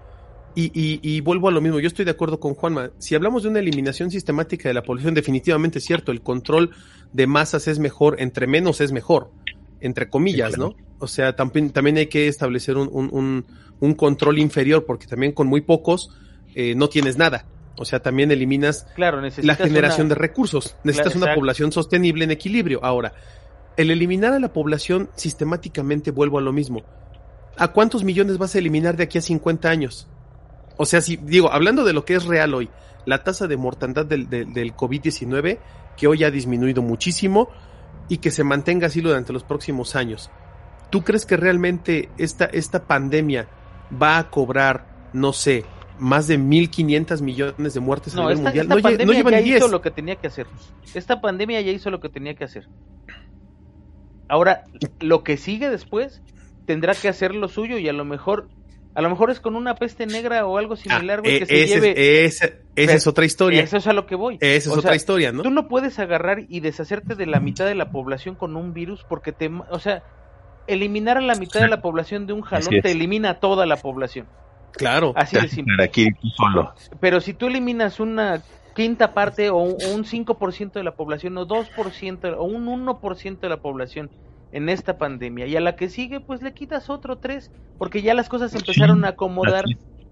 [0.54, 2.90] y, vuelvo a lo mismo, yo estoy de acuerdo con Juanma.
[2.98, 6.70] Si hablamos de una eliminación sistemática de la población, definitivamente es cierto, el control
[7.12, 9.30] de masas es mejor, entre menos es mejor,
[9.80, 10.74] entre comillas, ¿no?
[10.98, 13.44] O sea, también, también hay que establecer un,
[13.96, 16.10] control inferior, porque también con muy pocos
[16.54, 17.46] eh, no tienes nada.
[17.76, 20.76] O sea, también eliminas la generación de recursos.
[20.82, 22.80] Necesitas una población sostenible en equilibrio.
[22.82, 23.12] Ahora,
[23.76, 26.82] el eliminar a la población sistemáticamente, vuelvo a lo mismo.
[27.56, 30.08] ¿A cuántos millones vas a eliminar de aquí a 50 años?
[30.76, 32.68] O sea, si digo, hablando de lo que es real hoy,
[33.04, 35.58] la tasa de mortandad del, del, COVID-19,
[35.96, 37.48] que hoy ha disminuido muchísimo
[38.08, 40.30] y que se mantenga así durante los próximos años.
[40.90, 43.48] ¿Tú crees que realmente esta, esta pandemia
[44.00, 45.64] va a cobrar, no sé,
[45.98, 48.66] más de 1.500 millones de muertes a nivel mundial?
[48.66, 50.46] Esta pandemia ya hizo lo que tenía que hacer.
[50.94, 52.68] Esta pandemia ya hizo lo que tenía que hacer.
[54.28, 54.64] Ahora,
[55.00, 56.22] lo que sigue después
[56.66, 58.48] tendrá que hacer lo suyo y a lo mejor
[58.98, 61.66] a lo mejor es con una peste negra o algo similar, güey, ah, que se
[61.68, 62.24] lleve.
[62.24, 63.62] esa es otra historia.
[63.62, 64.38] Eso es a lo que voy.
[64.40, 65.44] Esa es otra historia, ¿no?
[65.44, 69.04] Tú no puedes agarrar y deshacerte de la mitad de la población con un virus
[69.08, 69.52] porque te.
[69.70, 70.02] O sea,
[70.66, 73.76] eliminar a la mitad de la población de un jalón te elimina a toda la
[73.76, 74.26] población.
[74.72, 75.12] Claro.
[75.14, 75.80] Así de simple.
[75.80, 76.74] Aquí solo.
[76.98, 78.42] Pero si tú eliminas una
[78.74, 83.58] quinta parte o un 5% de la población o 2% o un 1% de la
[83.58, 84.10] población
[84.52, 85.46] en esta pandemia.
[85.46, 89.04] Y a la que sigue pues le quitas otro 3 porque ya las cosas empezaron
[89.04, 89.64] a acomodar.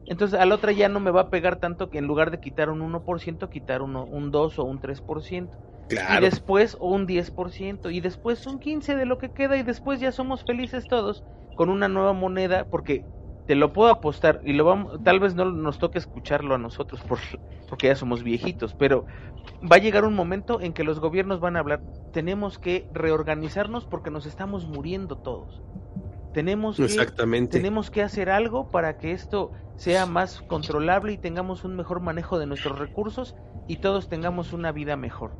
[0.06, 2.40] Entonces a la otra ya no me va a pegar tanto que en lugar de
[2.40, 5.48] quitar un 1% quitar uno, un 2 o un 3%
[5.88, 10.12] y después un 10% y después un 15 de lo que queda y después ya
[10.12, 13.04] somos felices todos con una nueva moneda porque
[13.46, 17.00] te lo puedo apostar y lo vamos tal vez no nos toque escucharlo a nosotros
[17.02, 17.18] por,
[17.68, 19.06] porque ya somos viejitos pero
[19.62, 21.80] va a llegar un momento en que los gobiernos van a hablar
[22.12, 25.62] tenemos que reorganizarnos porque nos estamos muriendo todos.
[26.32, 31.76] Tenemos que, tenemos que hacer algo para que esto sea más controlable y tengamos un
[31.76, 33.36] mejor manejo de nuestros recursos
[33.68, 35.32] y todos tengamos una vida mejor.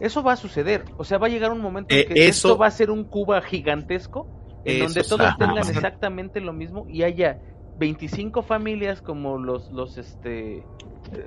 [0.00, 2.58] Eso va a suceder o sea va a llegar un momento en eh, que esto
[2.58, 4.28] va a ser un Cuba gigantesco
[4.68, 7.38] en donde todos tengan exactamente lo mismo y haya
[7.78, 10.64] 25 familias como los, los este,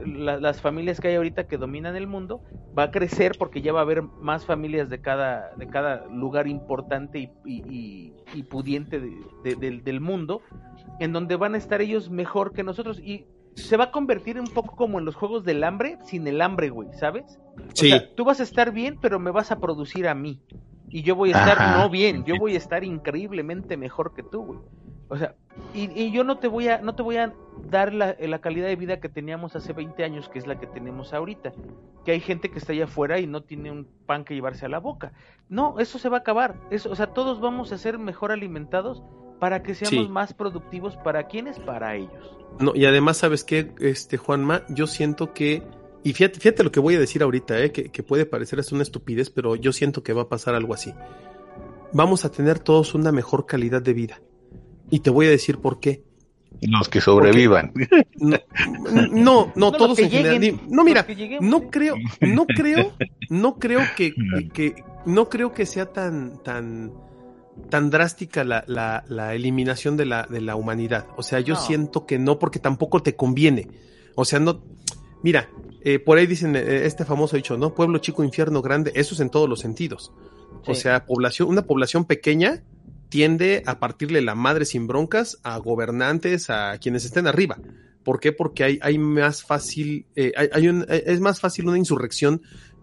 [0.06, 2.41] las familias que hay ahorita que dominan el mundo,
[2.77, 6.47] va a crecer porque ya va a haber más familias de cada, de cada lugar
[6.47, 9.01] importante y, y, pudiente
[9.43, 10.41] del mundo,
[10.99, 13.25] en donde van a estar ellos mejor que nosotros y
[13.56, 16.69] se va a convertir un poco como en los juegos del hambre sin el hambre,
[16.69, 17.39] güey, ¿sabes?
[17.73, 17.88] Sí.
[17.88, 20.41] O sea, tú vas a estar bien, pero me vas a producir a mí
[20.91, 24.43] y yo voy a estar no bien, yo voy a estar increíblemente mejor que tú,
[24.43, 24.60] güey.
[25.08, 25.36] O sea,
[25.73, 27.34] y, yo no te voy a no te voy a
[27.69, 30.67] dar la, la, calidad de vida que teníamos hace 20 años, que es la que
[30.67, 31.51] tenemos ahorita.
[32.06, 34.69] Que hay gente que está allá afuera y no tiene un pan que llevarse a
[34.69, 35.12] la boca.
[35.49, 36.56] No, eso se va a acabar.
[36.69, 39.04] Eso, o sea, todos vamos a ser mejor alimentados
[39.38, 40.95] para que seamos más productivos.
[40.95, 41.60] ¿Para quiénes?
[41.60, 42.38] Para ellos.
[42.60, 44.63] No, y además, ¿sabes qué, este, Juanma?
[44.69, 45.62] Yo siento que
[46.03, 48.81] y fíjate, fíjate lo que voy a decir ahorita, eh, que, puede parecer es una
[48.81, 50.93] estupidez, pero yo siento que va a pasar algo así.
[51.93, 54.21] Vamos a tener todos una mejor calidad de vida.
[54.89, 56.03] Y te voy a decir por qué.
[56.61, 57.71] Los que sobrevivan.
[59.11, 60.59] no, no, todos en general.
[60.67, 61.05] No, mira,
[61.39, 62.93] no creo, no creo,
[63.29, 64.13] no creo que,
[64.53, 66.93] que, no creo que sea tan, tan,
[67.69, 71.07] tan drástica la, la, la eliminación de la, de la humanidad.
[71.15, 73.67] O sea, yo siento que no, porque tampoco te conviene.
[74.15, 74.61] O sea, no,
[75.23, 75.47] mira,
[75.84, 77.74] eh, por ahí dicen eh, este famoso dicho, ¿no?
[77.74, 80.12] Pueblo chico, infierno grande, eso es en todos los sentidos.
[80.65, 82.63] O sea, población, una población pequeña
[83.10, 87.58] tiende a partirle la madre sin broncas a gobernantes, a quienes estén arriba.
[88.04, 88.32] ¿Por qué?
[88.32, 92.41] Porque hay, hay más fácil, eh, hay, un, es más fácil una insurrección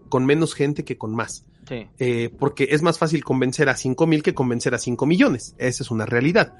[0.09, 1.45] con menos gente que con más.
[1.67, 2.29] Sí.
[2.39, 5.53] porque es más fácil convencer a cinco mil que convencer a cinco millones.
[5.59, 6.55] Esa es una realidad.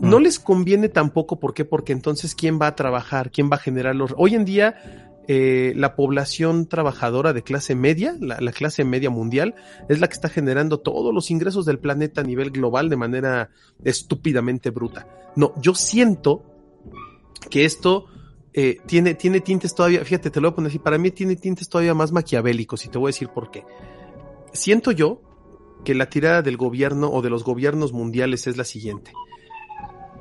[0.00, 1.64] No les conviene tampoco, ¿por qué?
[1.64, 3.32] Porque entonces, ¿quién va a trabajar?
[3.32, 4.14] ¿Quién va a generar los...
[4.16, 9.54] Hoy en día, eh, la población trabajadora de clase media, la, clase media mundial,
[9.88, 13.48] es la que está generando todos los ingresos del planeta a nivel global de manera
[13.82, 15.08] estúpidamente bruta.
[15.34, 16.44] No, yo siento
[17.48, 18.08] que esto
[18.52, 21.36] eh, tiene, tiene tintes todavía, fíjate, te lo voy a poner así, para mí tiene
[21.36, 23.64] tintes todavía más maquiavélicos y te voy a decir por qué.
[24.52, 25.22] Siento yo
[25.82, 29.14] que la tirada del gobierno o de los gobiernos mundiales es la siguiente.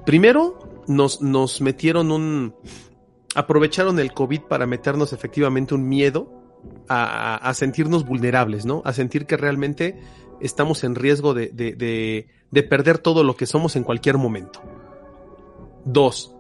[0.06, 2.56] Primero, nos, nos metieron un,
[3.36, 6.42] aprovecharon el COVID para meternos efectivamente un miedo
[6.88, 8.82] a, sentirnos vulnerables, ¿no?
[8.86, 10.00] A sentir que realmente
[10.40, 14.62] estamos en riesgo de, de, perder todo lo que somos en cualquier momento.
[15.86, 16.36] Dos,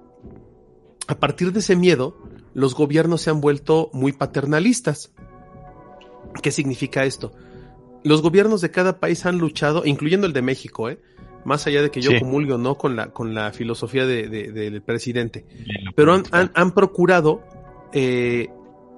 [1.08, 2.18] a partir de ese miedo,
[2.54, 5.12] los gobiernos se han vuelto muy paternalistas.
[6.44, 7.32] ¿Qué significa esto?
[8.04, 11.00] Los gobiernos de cada país han luchado, incluyendo el de México, ¿eh?
[11.46, 15.46] Más allá de que yo comulgo no con la, con la filosofía de, del presidente,
[15.96, 17.44] pero han, han, procurado
[17.94, 18.50] eh,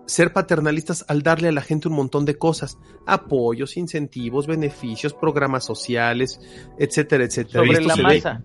[0.06, 5.66] ser paternalistas al darle a la gente un montón de cosas, apoyos, incentivos, beneficios, programas
[5.66, 6.40] sociales,
[6.78, 7.66] etcétera, etcétera.
[7.66, 8.44] Sobre la masa.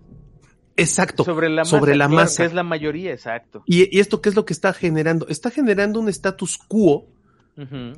[0.76, 1.24] Exacto.
[1.24, 1.70] Sobre la masa.
[1.70, 2.42] Sobre la masa.
[2.42, 3.64] Que es la mayoría, exacto.
[3.66, 5.26] Y, y, esto qué es lo que está generando?
[5.28, 7.06] Está generando un status quo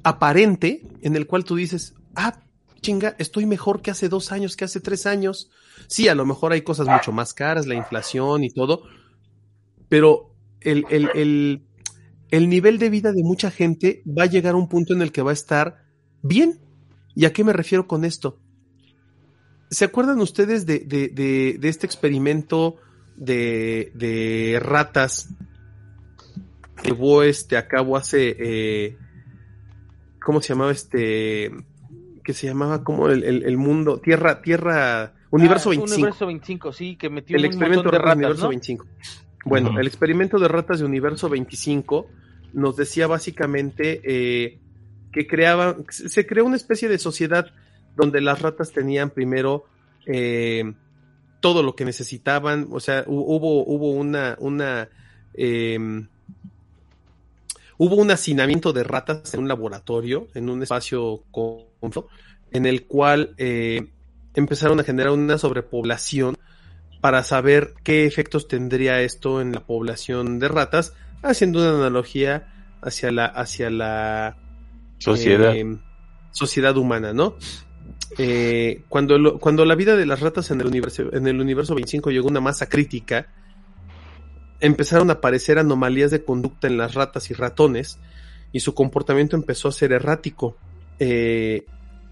[0.02, 2.40] aparente en el cual tú dices, ah,
[2.80, 5.50] chinga, estoy mejor que hace dos años, que hace tres años.
[5.86, 8.82] Sí, a lo mejor hay cosas mucho más caras, la inflación y todo,
[9.88, 11.62] pero el, el,
[12.30, 15.12] el, nivel de vida de mucha gente va a llegar a un punto en el
[15.12, 15.84] que va a estar
[16.22, 16.60] bien.
[17.14, 18.38] ¿Y a qué me refiero con esto?
[19.70, 22.76] ¿Se acuerdan ustedes de, de, de, este experimento
[23.16, 25.28] de, ratas
[26.82, 28.96] que hubo este a cabo hace eh,
[30.20, 31.50] ¿cómo se llamaba este?
[32.22, 35.92] Que se llamaba como el, el, mundo, Tierra, Tierra, Universo 25.
[35.92, 38.86] Ah, Universo 25, sí, que metió el experimento de ratas, Universo 25.
[39.44, 42.06] Bueno, el experimento de ratas de Universo 25
[42.52, 44.58] nos decía básicamente eh,
[45.12, 47.46] que creaba, se creó una especie de sociedad
[47.96, 49.64] donde las ratas tenían primero
[50.06, 50.72] eh,
[51.40, 54.88] todo lo que necesitaban, o sea, hubo, hubo una, una,
[55.34, 56.06] em,
[57.78, 61.22] hubo un hacinamiento de ratas en un laboratorio, en un espacio
[62.52, 63.88] en el cual eh,
[64.34, 66.36] empezaron a generar una sobrepoblación
[67.00, 73.10] para saber qué efectos tendría esto en la población de ratas, haciendo una analogía hacia
[73.10, 74.36] la, hacia la
[74.98, 75.78] sociedad, eh,
[76.32, 77.36] sociedad humana, ¿no?
[78.18, 82.10] Eh, cuando, cuando la vida de las ratas en el, universo, en el universo 25
[82.10, 83.28] llegó a una masa crítica,
[84.60, 87.98] empezaron a aparecer anomalías de conducta en las ratas y ratones,
[88.52, 90.56] y su comportamiento empezó a ser errático.
[91.00, 91.64] Eh,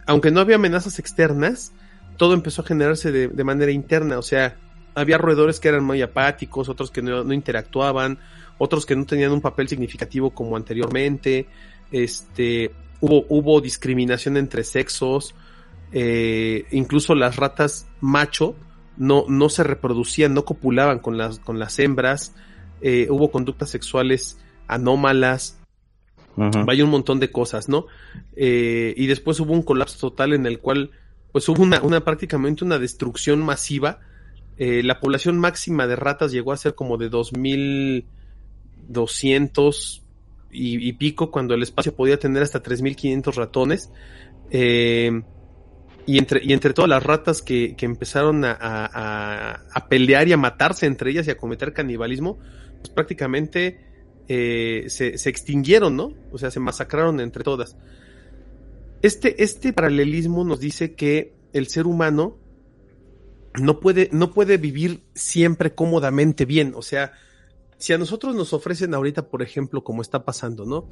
[0.06, 1.72] aunque no había amenazas externas,
[2.16, 4.56] todo empezó a generarse de, manera interna, o sea,
[4.94, 8.18] había roedores que eran muy apáticos, otros que no, no, interactuaban,
[8.56, 11.46] otros que no tenían un papel significativo como anteriormente,
[11.92, 15.34] este, hubo, hubo discriminación entre sexos,
[15.92, 18.56] eh, incluso las ratas macho
[18.96, 22.34] no, no se reproducían, no copulaban con las, con las hembras,
[22.80, 25.57] eh, hubo conductas sexuales anómalas,
[26.36, 27.86] vaya un montón de cosas, ¿no?
[28.36, 30.92] Eh, y después hubo un colapso total en el cual,
[31.32, 34.00] pues hubo una prácticamente una destrucción masiva.
[34.56, 40.02] Eh, la población máxima de ratas llegó a ser como de 2200
[40.50, 43.92] y, y pico, cuando el espacio podía tener hasta 3500 ratones.
[44.50, 45.22] Eh,
[46.08, 50.32] y entre, y entre todas las ratas que, que empezaron a, a, a, pelear y
[50.32, 52.38] a matarse entre ellas y a cometer canibalismo,
[52.78, 53.78] pues prácticamente
[54.28, 56.14] eh, se, se, extinguieron, ¿no?
[56.30, 57.76] O sea, se masacraron entre todas.
[59.02, 62.36] Este, este paralelismo nos dice que el ser humano
[63.54, 66.74] no puede, no puede vivir siempre cómodamente bien.
[66.76, 67.12] O sea,
[67.78, 70.88] si a nosotros nos ofrecen ahorita, por ejemplo, como está pasando, ¿no?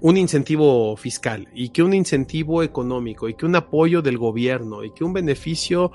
[0.00, 4.90] un incentivo fiscal y que un incentivo económico y que un apoyo del gobierno y
[4.90, 5.92] que un beneficio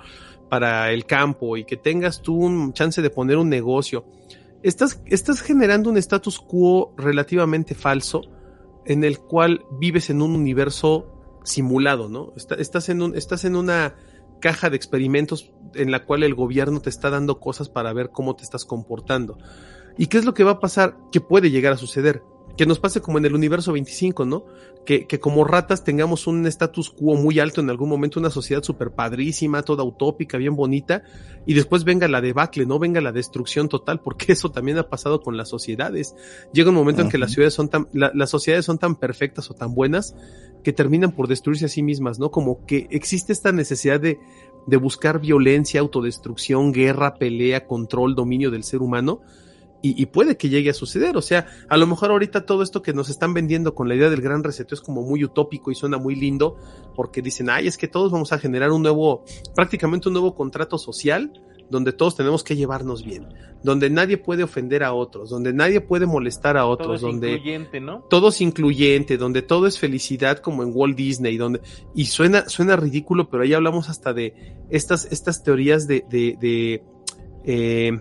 [0.50, 4.06] para el campo y que tengas tú un chance de poner un negocio,
[4.64, 8.22] estás, generando un status quo relativamente falso
[8.86, 12.34] en el cual vives en un universo simulado, ¿no?
[12.36, 13.96] Estás en, estás en una
[14.40, 18.36] caja de experimentos en la cual el gobierno te está dando cosas para ver cómo
[18.36, 19.38] te estás comportando.
[19.98, 20.98] ¿Y qué es lo que va a pasar?
[21.12, 22.24] Que puede llegar a suceder
[22.60, 24.44] que nos pase como en el universo 25, ¿no?
[24.86, 28.64] Que, que como ratas tengamos un status quo muy alto en algún momento, una sociedad
[28.64, 31.04] súper padrísima, toda utópica, bien bonita,
[31.46, 32.78] y después venga la debacle, ¿no?
[32.78, 36.16] Venga la destrucción total, porque eso también ha pasado con las sociedades.
[36.52, 37.08] Llega un momento uh -huh.
[37.08, 40.14] en que las ciudades son tan, la, las sociedades son tan perfectas o tan buenas
[40.62, 42.30] que terminan por destruirse a sí mismas, ¿no?
[42.30, 44.20] Como que existe esta necesidad de,
[44.68, 49.22] de buscar violencia, autodestrucción, guerra, pelea, control, dominio del ser humano,
[49.82, 51.18] y, y, puede que llegue a suceder.
[51.18, 54.10] O sea, a lo mejor ahorita todo esto que nos están vendiendo con la idea
[54.10, 56.58] del gran reseteo es como muy utópico y suena muy lindo
[56.96, 59.24] porque dicen, ay, es que todos vamos a generar un nuevo,
[59.56, 61.32] prácticamente un nuevo contrato social
[61.70, 63.28] donde todos tenemos que llevarnos bien,
[63.64, 67.34] donde nadie puede ofender a otros, donde nadie puede molestar a otros, todo es donde
[67.34, 68.04] incluyente, ¿no?
[68.10, 71.62] todo es incluyente, donde todo es felicidad como en Walt Disney, donde
[71.94, 76.84] y suena suena ridículo, pero ahí hablamos hasta de estas estas teorías de de, de
[77.46, 78.00] eh,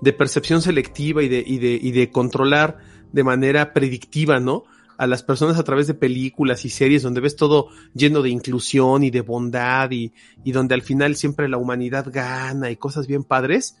[0.00, 2.78] de percepción selectiva y de, y de, y de controlar
[3.12, 4.64] de manera predictiva, ¿no?
[4.96, 9.04] A las personas a través de películas y series donde ves todo lleno de inclusión
[9.04, 10.12] y de bondad y,
[10.44, 13.76] y donde al final siempre la humanidad gana y cosas bien padres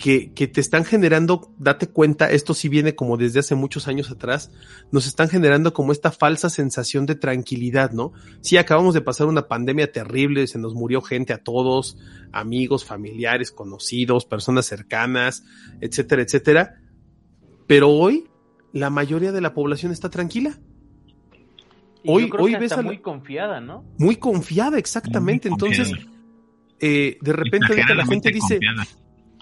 [0.00, 4.10] que, que te están generando, date cuenta, esto sí viene como desde hace muchos años
[4.10, 4.50] atrás,
[4.90, 8.12] nos están generando como esta falsa sensación de tranquilidad, ¿no?
[8.40, 11.98] Sí, acabamos de pasar una pandemia terrible, se nos murió gente a todos,
[12.32, 15.44] amigos, familiares, conocidos, personas cercanas,
[15.82, 16.80] etcétera, etcétera.
[17.66, 18.24] Pero hoy
[18.72, 20.58] la mayoría de la población está tranquila.
[22.06, 23.84] Hoy, hoy ves a muy confiada, ¿no?
[23.98, 25.50] Muy confiada, exactamente.
[25.50, 25.90] Muy confiada.
[25.90, 26.08] Entonces,
[26.80, 28.86] eh, de repente ahorita la gente dice, confiada.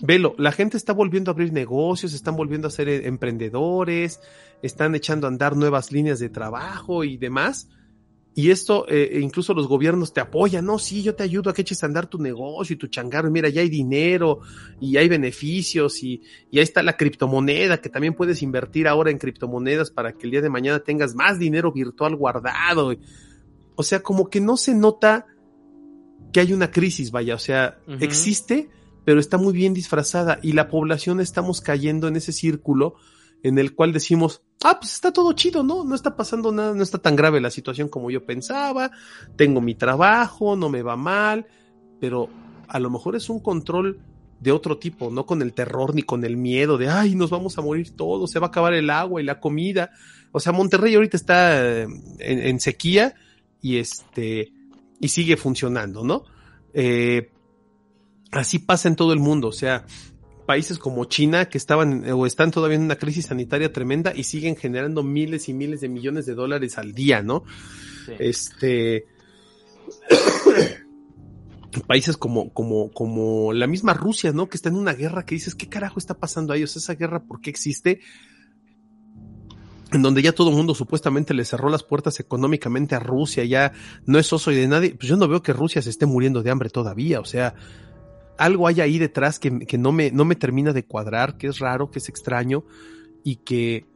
[0.01, 4.21] Velo, la gente está volviendo a abrir negocios, están volviendo a ser emprendedores,
[4.63, 7.69] están echando a andar nuevas líneas de trabajo y demás.
[8.35, 11.63] Y esto, eh, incluso los gobiernos te apoyan, no, sí, yo te ayudo a que
[11.63, 14.39] eches a andar tu negocio y tu changarro, mira, ya hay dinero
[14.81, 19.19] y hay beneficios y, y ahí está la criptomoneda, que también puedes invertir ahora en
[19.19, 22.95] criptomonedas para que el día de mañana tengas más dinero virtual guardado.
[23.75, 25.27] O sea, como que no se nota
[26.33, 28.03] que hay una crisis, vaya, o sea, uh -huh.
[28.05, 28.71] existe,
[29.09, 32.97] pero está muy bien disfrazada y la población estamos cayendo en ese círculo
[33.43, 35.83] en el cual decimos, ah, pues está todo chido, ¿no?
[35.83, 38.91] No está pasando nada, no está tan grave la situación como yo pensaba,
[39.35, 41.47] tengo mi trabajo, no me va mal,
[41.99, 42.29] pero
[42.69, 43.99] a lo mejor es un control
[44.41, 47.57] de otro tipo, no con el terror ni con el miedo de, ay, nos vamos
[47.57, 49.91] a morir todos, se va a acabar el agua y la comida.
[50.33, 53.15] O sea, Monterrey ahorita está en, en sequía
[53.63, 54.53] y este,
[55.01, 56.25] y sigue funcionando, ¿no?
[56.75, 57.31] Eh,
[58.33, 59.85] así pasa en todo el mundo, o sea,
[60.47, 64.57] países como China que estaban o están todavía en una crisis sanitaria tremenda y siguen
[64.57, 67.45] generando miles y miles de millones de dólares al día, ¿no?
[68.07, 68.13] Sí.
[68.19, 69.05] Este
[71.87, 74.49] países como, como, como la misma Rusia, ¿no?
[74.49, 76.77] Que está en una guerra que dices, ¿qué carajo está pasando a ellos?
[76.77, 78.01] Esa guerra, ¿por qué existe?
[79.93, 83.73] En donde ya todo el mundo supuestamente le cerró las puertas económicamente a Rusia, ya
[84.07, 84.95] no es oso y de nadie.
[84.95, 87.55] Pues yo no veo que Rusia se esté muriendo de hambre todavía, o sea,
[88.39, 91.59] algo hay ahí detrás que, que no, me, no me termina de cuadrar, que es
[91.59, 92.65] raro, que es extraño
[93.25, 93.87] y que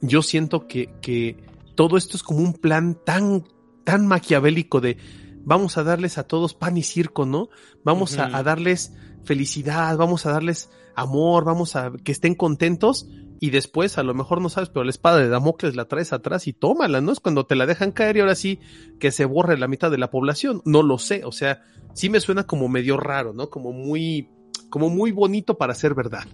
[0.00, 1.36] yo siento que, que
[1.74, 3.44] todo esto es como un plan tan,
[3.84, 4.96] tan maquiavélico de
[5.44, 7.48] vamos a darles a todos pan y circo, ¿no?
[7.84, 8.34] Vamos uh -huh.
[8.34, 8.92] a, a, darles
[9.24, 13.08] felicidad, vamos a darles amor, vamos a que estén contentos
[13.40, 16.46] y después a lo mejor no sabes, pero la espada de Damocles la traes atrás
[16.46, 17.10] y tómala, ¿no?
[17.10, 18.60] Es cuando te la dejan caer y ahora sí
[19.00, 21.62] que se borre la mitad de la población, no lo sé, o sea,
[21.94, 23.48] sí me suena como medio raro, ¿no?
[23.48, 24.28] Como muy,
[24.68, 26.24] como muy bonito para ser verdad.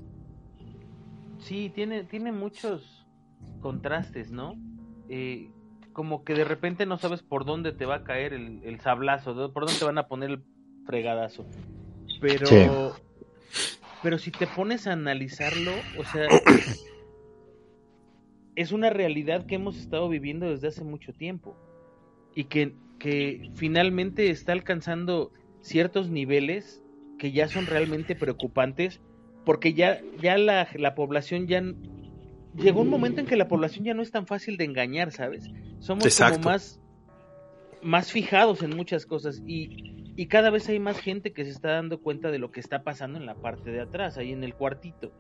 [1.39, 3.07] Sí, tiene, tiene muchos
[3.61, 4.57] contrastes, ¿no?
[5.09, 5.49] Eh,
[5.93, 9.53] como que de repente no sabes por dónde te va a caer el, el sablazo,
[9.53, 10.43] por dónde te van a poner el
[10.85, 11.47] fregadazo.
[12.21, 12.67] Pero, sí.
[14.03, 16.27] pero si te pones a analizarlo, o sea,
[18.57, 21.57] es una realidad que hemos estado viviendo desde hace mucho tiempo
[22.35, 25.31] y que, que finalmente está alcanzando
[25.61, 26.83] ciertos niveles
[27.19, 29.01] que ya son realmente preocupantes
[29.45, 31.63] porque ya, ya la, la población ya
[32.57, 35.51] llegó un momento en que la población ya no es tan fácil de engañar, ¿sabes?
[35.79, 36.39] Somos Exacto.
[36.39, 36.81] como más,
[37.83, 41.73] más fijados en muchas cosas y, y, cada vez hay más gente que se está
[41.73, 44.55] dando cuenta de lo que está pasando en la parte de atrás, ahí en el
[44.55, 45.13] cuartito.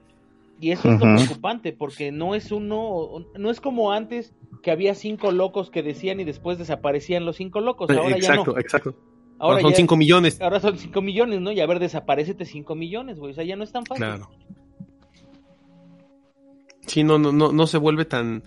[0.60, 0.94] Y eso uh -huh.
[0.94, 5.70] es lo preocupante, porque no es uno, no es como antes que había cinco locos
[5.70, 7.90] que decían y después desaparecían los cinco locos.
[7.90, 8.58] Ahora exacto, ya no.
[8.58, 8.94] exacto.
[9.38, 10.40] Ahora, ahora son ya, cinco millones.
[10.40, 11.52] Ahora son cinco millones, ¿no?
[11.52, 13.32] Y a ver, desaparecete cinco millones, güey.
[13.32, 14.06] O sea, ya no es tan fácil.
[14.06, 14.30] Claro.
[16.86, 18.44] Sí, no, no, no, no se vuelve tan,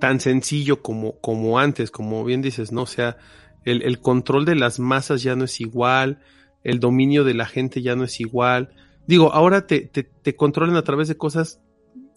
[0.00, 2.82] tan sencillo como, como antes, como bien dices, ¿no?
[2.82, 3.16] O sea,
[3.64, 6.18] el, el control de las masas ya no es igual,
[6.64, 8.70] el dominio de la gente ya no es igual.
[9.06, 11.60] Digo, ahora te, te, te controlan a través de cosas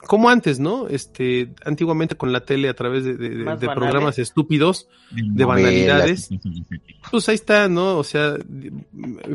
[0.05, 0.87] como antes, ¿no?
[0.87, 6.29] Este, antiguamente con la tele a través de, de, de programas estúpidos, de banalidades.
[7.09, 7.97] Pues ahí está, ¿no?
[7.97, 8.35] O sea,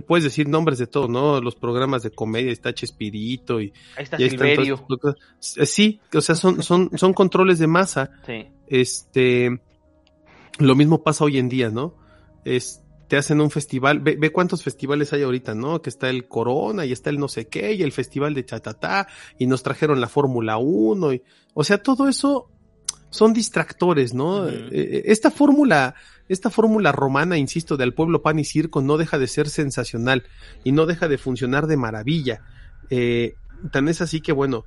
[0.07, 1.41] puedes decir nombres de todo, ¿no?
[1.41, 4.87] Los programas de comedia, está Chespirito y, ahí está y ahí Silverio.
[4.91, 8.11] Están sí, o sea, son, son, son controles de masa.
[8.27, 8.47] Sí.
[8.67, 9.59] Este,
[10.59, 11.95] lo mismo pasa hoy en día, ¿no?
[12.45, 12.82] Este,
[13.13, 15.83] te hacen un festival, ve, ve, cuántos festivales hay ahorita, ¿no?
[15.83, 19.07] Que está el Corona y está el no sé qué y el festival de Chatatá
[19.39, 22.49] y nos trajeron la Fórmula 1 y, o sea, todo eso
[23.11, 24.45] son distractores, ¿no?
[24.45, 25.03] Uh -huh.
[25.05, 25.95] Esta fórmula,
[26.31, 30.23] esta fórmula romana, insisto, del pueblo pan y circo no deja de ser sensacional
[30.65, 32.41] y no deja de funcionar de maravilla.
[32.89, 33.35] Eh,
[33.71, 34.65] tan es así que, bueno,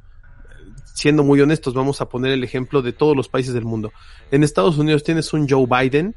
[0.94, 3.92] siendo muy honestos, vamos a poner el ejemplo de todos los países del mundo.
[4.30, 6.16] En Estados Unidos tienes un Joe Biden,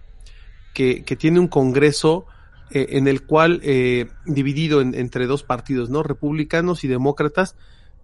[0.79, 2.27] que, que tiene un congreso
[2.71, 6.05] eh, en el cual, eh, dividido en, entre dos partidos, ¿no?
[6.05, 7.57] Republicanos y demócratas,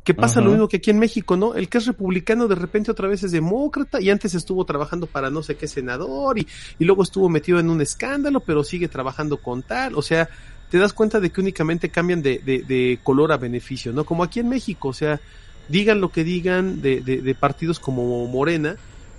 [0.03, 0.47] que pasa Ajá.
[0.47, 1.55] lo mismo que aquí en México, ¿no?
[1.55, 5.31] El que es republicano de repente otra vez es demócrata y antes estuvo trabajando para
[5.31, 6.49] no sé qué senador y,
[6.81, 10.29] y luego estuvo metido en un escándalo, pero sigue trabajando con tal, o sea,
[10.69, 14.03] te das cuenta de que únicamente cambian de, de, de color a beneficio, ¿no?
[14.03, 15.21] Como aquí en México, o sea,
[15.69, 18.77] digan lo que digan de, de, de partidos como Morena,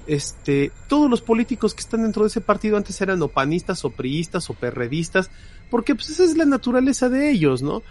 [0.08, 3.90] este, todos los políticos que están dentro de ese partido antes eran o panistas o
[3.90, 5.30] priistas o perredistas,
[5.70, 7.82] porque pues esa es la naturaleza de ellos, ¿no?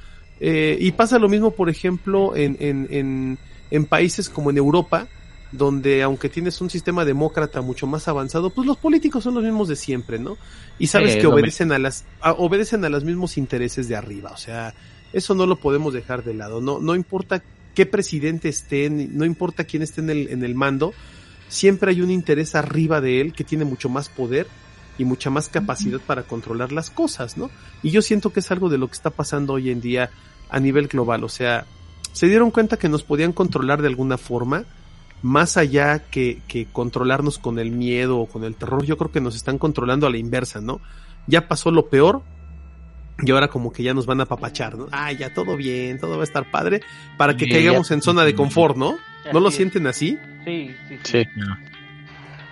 [0.41, 3.39] Eh, y pasa lo mismo, por ejemplo, en, en, en,
[3.71, 5.07] en, países como en Europa,
[5.53, 9.69] donde aunque tienes un sistema demócrata mucho más avanzado, pues los políticos son los mismos
[9.69, 10.37] de siempre, ¿no?
[10.79, 14.33] Y sabes eh, que obedecen a las, a, obedecen a los mismos intereses de arriba,
[14.33, 14.75] o sea,
[15.13, 17.43] eso no lo podemos dejar de lado, no, no importa
[17.75, 20.93] qué presidente esté, no importa quién esté en el, en el mando,
[21.49, 24.47] siempre hay un interés arriba de él que tiene mucho más poder
[24.99, 27.51] y mucha más capacidad para controlar las cosas, ¿no?
[27.83, 30.11] Y yo siento que es algo de lo que está pasando hoy en día
[30.51, 31.67] a nivel global, o sea,
[32.13, 34.65] se dieron cuenta que nos podían controlar de alguna forma,
[35.23, 39.21] más allá que, que controlarnos con el miedo o con el terror, yo creo que
[39.21, 40.81] nos están controlando a la inversa, ¿no?
[41.27, 42.23] Ya pasó lo peor,
[43.23, 44.87] y ahora como que ya nos van a papachar, ¿no?
[44.93, 46.83] Ah, ya todo bien, todo va a estar padre,
[47.17, 48.97] para que caigamos en zona de confort, ¿no?
[49.33, 50.19] ¿No lo sienten así?
[50.45, 51.25] Sí, sí, sí.
[51.25, 51.29] sí.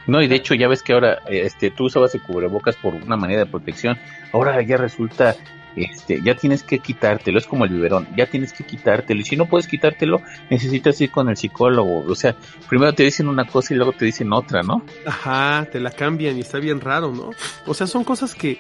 [0.06, 3.16] No, y de hecho ya ves que ahora este tú usabas el cubrebocas por una
[3.16, 3.98] manera de protección.
[4.32, 5.36] Ahora ya resulta
[5.76, 9.36] este ya tienes que quitártelo, es como el biberón, ya tienes que quitártelo y si
[9.36, 10.20] no puedes quitártelo,
[10.50, 12.36] necesitas ir con el psicólogo, o sea,
[12.68, 14.84] primero te dicen una cosa y luego te dicen otra, ¿no?
[15.06, 17.30] Ajá, te la cambian y está bien raro, ¿no?
[17.66, 18.58] O sea, son cosas que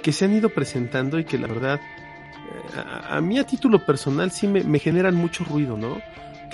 [0.00, 1.80] que se han ido presentando y que la verdad
[3.08, 6.00] a, mí a título personal sí me, generan mucho ruido, ¿no?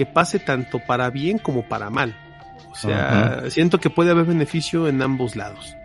[0.01, 2.17] Que pase tanto para bien como para mal.
[2.73, 5.77] O sea, siento que puede haber beneficio en ambos lados.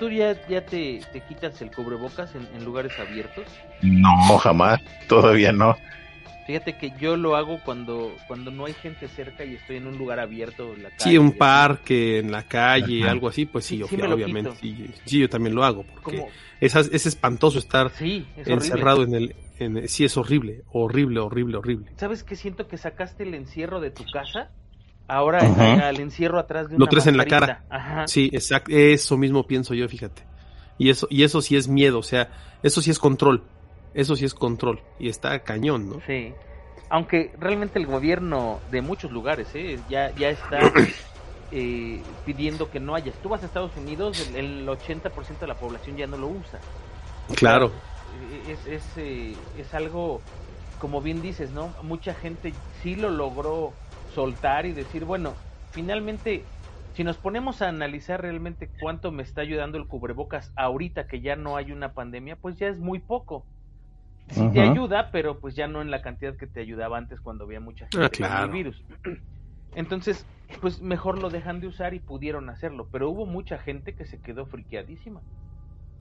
[0.00, 3.44] ¿Tú, ya, ya te, quitas el cubrebocas en, lugares abiertos?
[3.80, 5.76] No, jamás, todavía no.
[6.48, 9.98] Fíjate que yo lo hago cuando, cuando no hay gente cerca y estoy en un
[9.98, 10.74] lugar abierto.
[10.76, 14.52] La calle, sí, un parque, en la calle, algo así, pues sí, obviamente.
[15.04, 16.24] Sí, yo también lo hago, porque
[16.58, 17.92] es, es, espantoso estar
[18.34, 19.36] encerrado en el...
[19.58, 21.92] En, sí, es horrible, horrible, horrible, horrible.
[21.98, 24.50] ¿Sabes qué siento que sacaste el encierro de tu casa?
[25.06, 25.40] Ahora
[25.86, 28.06] al encierro atrás de una Lo traes en la cara.
[28.06, 28.72] Sí, exacto.
[28.74, 30.22] Eso mismo pienso yo, fíjate.
[30.78, 32.30] Y eso, y eso sí es miedo, o sea,
[32.62, 33.42] eso sí es control.
[33.94, 36.00] Eso sí es control y está cañón, ¿no?
[36.06, 36.32] Sí.
[36.90, 39.78] Aunque realmente el gobierno de muchos lugares ¿eh?
[39.88, 40.58] ya, ya está
[41.52, 43.12] eh, pidiendo que no haya.
[43.22, 46.60] Tú vas a Estados Unidos, el, 80% de la población ya no lo usa.
[47.36, 47.70] Claro.
[48.48, 50.20] es, es, eh, es algo,
[50.78, 51.74] como bien dices, ¿no?
[51.82, 53.72] Mucha gente sí lo logró
[54.14, 55.34] soltar y decir, bueno,
[55.72, 56.44] finalmente
[56.94, 61.36] si nos ponemos a analizar realmente cuánto me está ayudando el cubrebocas ahorita que ya
[61.36, 63.44] no hay una pandemia, pues ya es muy poco
[64.30, 67.44] sí te ayuda, pero pues ya no en la cantidad que te ayudaba antes cuando
[67.44, 68.84] había mucha gente ah, con el virus.
[69.74, 70.26] Entonces,
[70.60, 74.20] pues mejor lo dejan de usar y pudieron hacerlo, pero hubo mucha gente que se
[74.20, 75.20] quedó friqueadísima.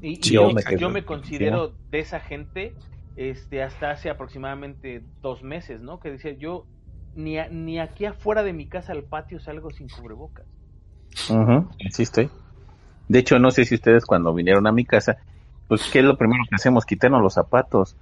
[0.01, 0.51] Y, yo,
[0.89, 2.75] me, considero de esa gente
[3.15, 5.99] este hasta hace aproximadamente dos meses, ¿no?
[5.99, 6.67] Que decía yo
[7.15, 10.45] ni, ni aquí afuera de mi casa al patio salgo sin cubrebocas.
[11.29, 11.65] Uh
[13.07, 15.17] De hecho, no sé si ustedes cuando vinieron a mi casa,
[15.67, 17.97] pues qué es lo primero que hacemos, quitarnos los zapatos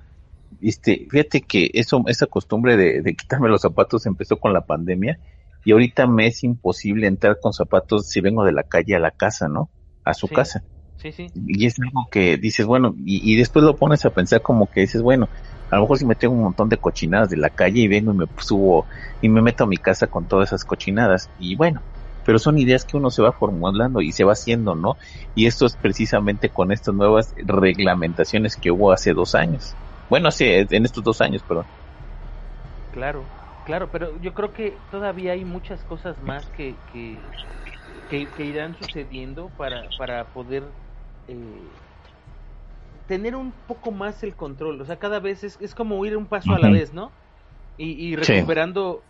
[0.61, 5.19] este, fíjate que eso, esa costumbre de, quitarme los zapatos empezó con la pandemia
[5.63, 9.11] y ahorita me es imposible entrar con zapatos si vengo de la calle a la
[9.11, 9.69] casa, ¿no?
[10.03, 10.63] A su casa.
[10.97, 11.27] Sí, sí.
[11.35, 15.01] Y es algo que dices, bueno, y, después lo pones a pensar como que dices,
[15.01, 15.27] bueno,
[15.71, 18.13] a lo mejor si me tengo un montón de cochinadas de la calle y vengo
[18.13, 18.85] y me subo
[19.21, 21.81] y me meto a mi casa con todas esas cochinadas y bueno,
[22.25, 24.97] pero son ideas que uno se va formulando y se va haciendo, ¿no?
[25.35, 29.75] Y esto es precisamente con estas nuevas reglamentaciones que hubo hace dos años.
[30.09, 31.65] Bueno, sí, en estos dos años, perdón.
[32.91, 33.25] Claro,
[33.65, 37.19] claro, pero yo creo que todavía hay muchas cosas más que, que,
[38.09, 40.63] que, irán sucediendo para, para poder
[41.27, 41.71] eh,
[43.07, 44.79] tener un poco más el control.
[44.81, 47.11] O sea, cada vez es, es como ir un paso a la vez, ¿no?
[47.77, 49.03] Y, y recuperando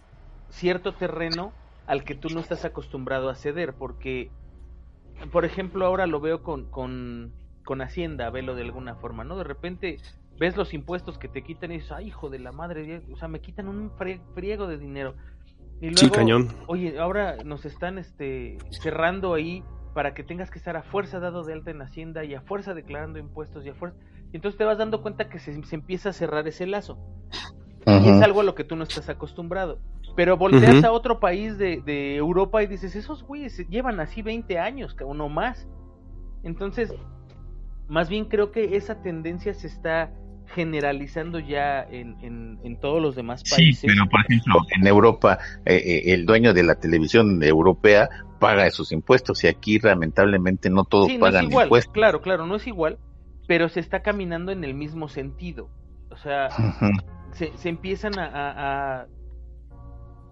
[0.49, 1.53] cierto terreno
[1.85, 4.31] al que tú no estás acostumbrado a ceder, porque,
[5.31, 7.33] por ejemplo, ahora lo veo con, con,
[7.63, 9.37] con Hacienda, velo de alguna forma, ¿no?
[9.37, 9.99] De repente
[10.39, 13.27] ves los impuestos que te quitan y dices, ay, hijo de la madre, o sea,
[13.27, 13.91] me quitan un
[14.33, 15.15] friego de dinero.
[15.81, 16.49] Y luego, sí, cañón.
[16.67, 19.63] Oye, ahora nos están este, cerrando ahí
[19.93, 22.73] para que tengas que estar a fuerza dado de alta en Hacienda y a fuerza
[22.73, 23.97] declarando impuestos y a fuerza...
[24.33, 26.97] Y entonces te vas dando cuenta que se, empieza a cerrar ese lazo.
[27.87, 29.79] Y es algo a lo que tú no estás acostumbrado.
[30.15, 34.59] Pero volteas a otro país de, de, Europa y dices, esos güeyes llevan así 20
[34.59, 35.67] años, o no más.
[36.43, 36.93] Entonces,
[37.87, 40.11] más bien creo que esa tendencia se está
[40.53, 43.79] generalizando ya en, en, todos los demás países.
[43.79, 48.67] Sí, pero por ejemplo, en Europa, eh, eh, el dueño de la televisión europea paga
[48.67, 51.93] esos impuestos y aquí lamentablemente no todos pagan impuestos.
[51.93, 52.99] Claro, claro, no es igual,
[53.47, 55.69] pero se está caminando en el mismo sentido.
[56.09, 56.49] O sea,
[57.31, 59.07] se, se, empiezan a, a,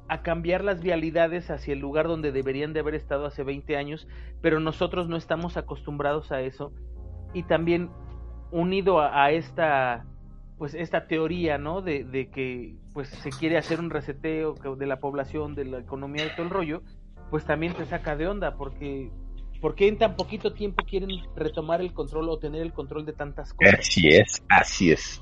[0.07, 4.07] a, cambiar las vialidades hacia el lugar donde deberían de haber estado hace 20 años,
[4.41, 6.71] pero nosotros no estamos acostumbrados a eso.
[7.33, 7.89] Y también
[8.53, 10.05] unido a, esta
[10.57, 14.99] pues esta teoría no de, de, que pues se quiere hacer un reseteo de la
[14.99, 16.83] población de la economía de todo el rollo
[17.31, 19.09] pues también te saca de onda porque
[19.59, 23.53] porque en tan poquito tiempo quieren retomar el control o tener el control de tantas
[23.53, 25.21] cosas así es así es.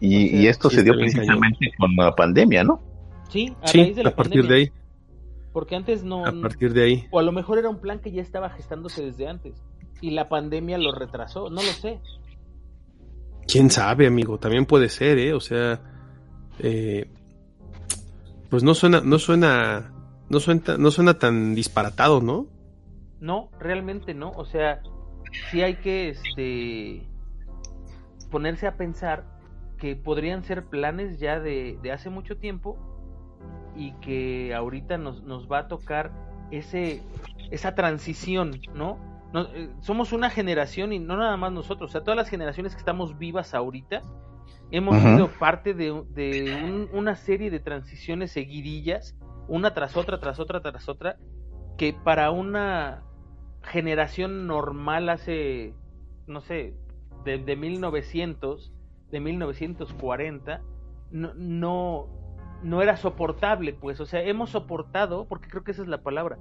[0.00, 2.80] Y, y esto se dio precisamente con la pandemia no
[3.28, 4.72] sí a, raíz de la a partir de ahí.
[5.52, 7.06] Porque antes no a partir de ahí.
[7.10, 9.62] o a lo mejor era un plan que ya estaba gestándose desde antes
[10.00, 12.00] y la pandemia lo retrasó no lo sé
[13.46, 15.32] Quién sabe, amigo, también puede ser, ¿eh?
[15.34, 15.80] O sea,
[16.58, 17.10] eh,
[18.50, 19.92] pues no suena, no suena,
[20.28, 22.46] no suena, no suena tan disparatado, ¿no?
[23.20, 24.30] No, realmente no.
[24.32, 24.82] O sea,
[25.50, 27.06] sí hay que, este,
[28.30, 29.24] ponerse a pensar
[29.78, 32.78] que podrían ser planes ya de, de hace mucho tiempo
[33.76, 36.12] y que ahorita nos, nos va a tocar
[36.50, 37.02] ese,
[37.50, 38.98] esa transición, ¿no?
[39.34, 42.78] Eh, somos una generación y no nada más nosotros, o sea, todas las generaciones que
[42.78, 44.02] estamos vivas ahorita
[44.70, 45.90] hemos sido parte de,
[46.92, 49.16] una serie de transiciones seguidillas,
[49.48, 51.16] una tras otra, tras otra, tras otra,
[51.76, 53.02] que para una
[53.62, 55.74] generación normal hace,
[56.26, 56.74] no sé,
[57.24, 58.72] de, de 1900
[59.10, 60.62] de 1940
[61.12, 62.08] no, no,
[62.62, 66.38] no era soportable, pues, o sea, hemos soportado, porque creo que esa es la palabra,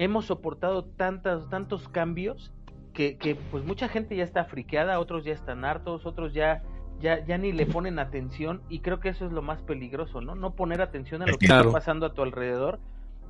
[0.00, 2.52] hemos soportado tantas, tantos cambios
[2.94, 6.62] que, que pues mucha gente ya está friqueada, otros ya están hartos, otros ya
[7.00, 10.34] ya, ya ni le ponen atención y creo que eso es lo más peligroso, ¿no?
[10.34, 12.78] No poner atención a lo que está pasando a tu alrededor,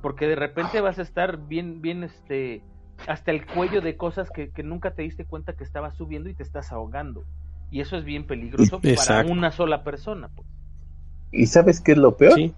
[0.01, 2.61] porque de repente vas a estar bien, bien, este,
[3.07, 6.43] hasta el cuello de cosas que, nunca te diste cuenta que estabas subiendo y te
[6.43, 7.23] estás ahogando.
[7.69, 10.29] Y eso es bien peligroso para una sola persona.
[10.35, 10.45] Pues.
[11.31, 12.37] ¿Y sabes qué es lo peor?
[12.39, 12.53] Y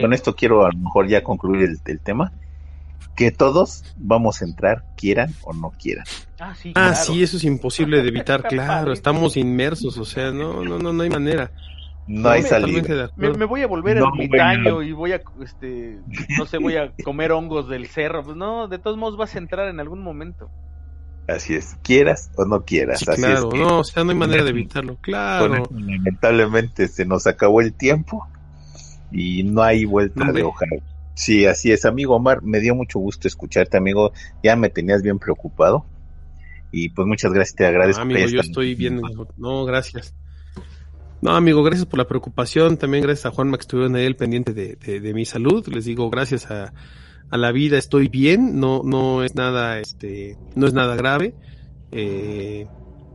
[0.00, 2.32] con esto quiero a lo mejor ya concluir el tema
[3.16, 6.04] que todos vamos a entrar, quieran o no quieran.
[6.38, 10.78] Ah, sí, ah, eso es imposible de evitar, claro, estamos inmersos, o sea, no, no,
[10.78, 11.50] no, no hay manera.
[12.06, 13.10] No, hay salida.
[13.16, 15.98] Me, voy a volver no, ermitaño y voy a, este,
[16.38, 18.22] no sé, voy a comer hongos del cerro.
[18.22, 20.50] Pues no, de todos modos vas a entrar en algún momento.
[21.26, 23.08] Así es, quieras o no quieras.
[23.08, 25.66] Así claro, no, o sea, no hay manera de evitarlo, claro.
[25.70, 28.28] lamentablemente se nos acabó el tiempo
[29.10, 30.66] y no hay vuelta de hoja.
[31.14, 34.12] Sí, así es, amigo Omar, me dio mucho gusto escucharte, amigo,
[34.42, 35.86] ya me tenías bien preocupado.
[36.72, 38.02] Y pues muchas gracias, te agradezco.
[38.02, 39.00] amigo, yo estoy bien,
[39.36, 40.12] no, gracias.
[41.22, 44.52] No, amigo, gracias por la preocupación, también gracias a Juanma que estuvieron ahí el pendiente
[44.52, 46.74] de, de, mi salud, les digo, gracias a,
[47.30, 51.34] a, la vida estoy bien, no, no es nada, este, no es nada grave,
[51.92, 52.66] eh,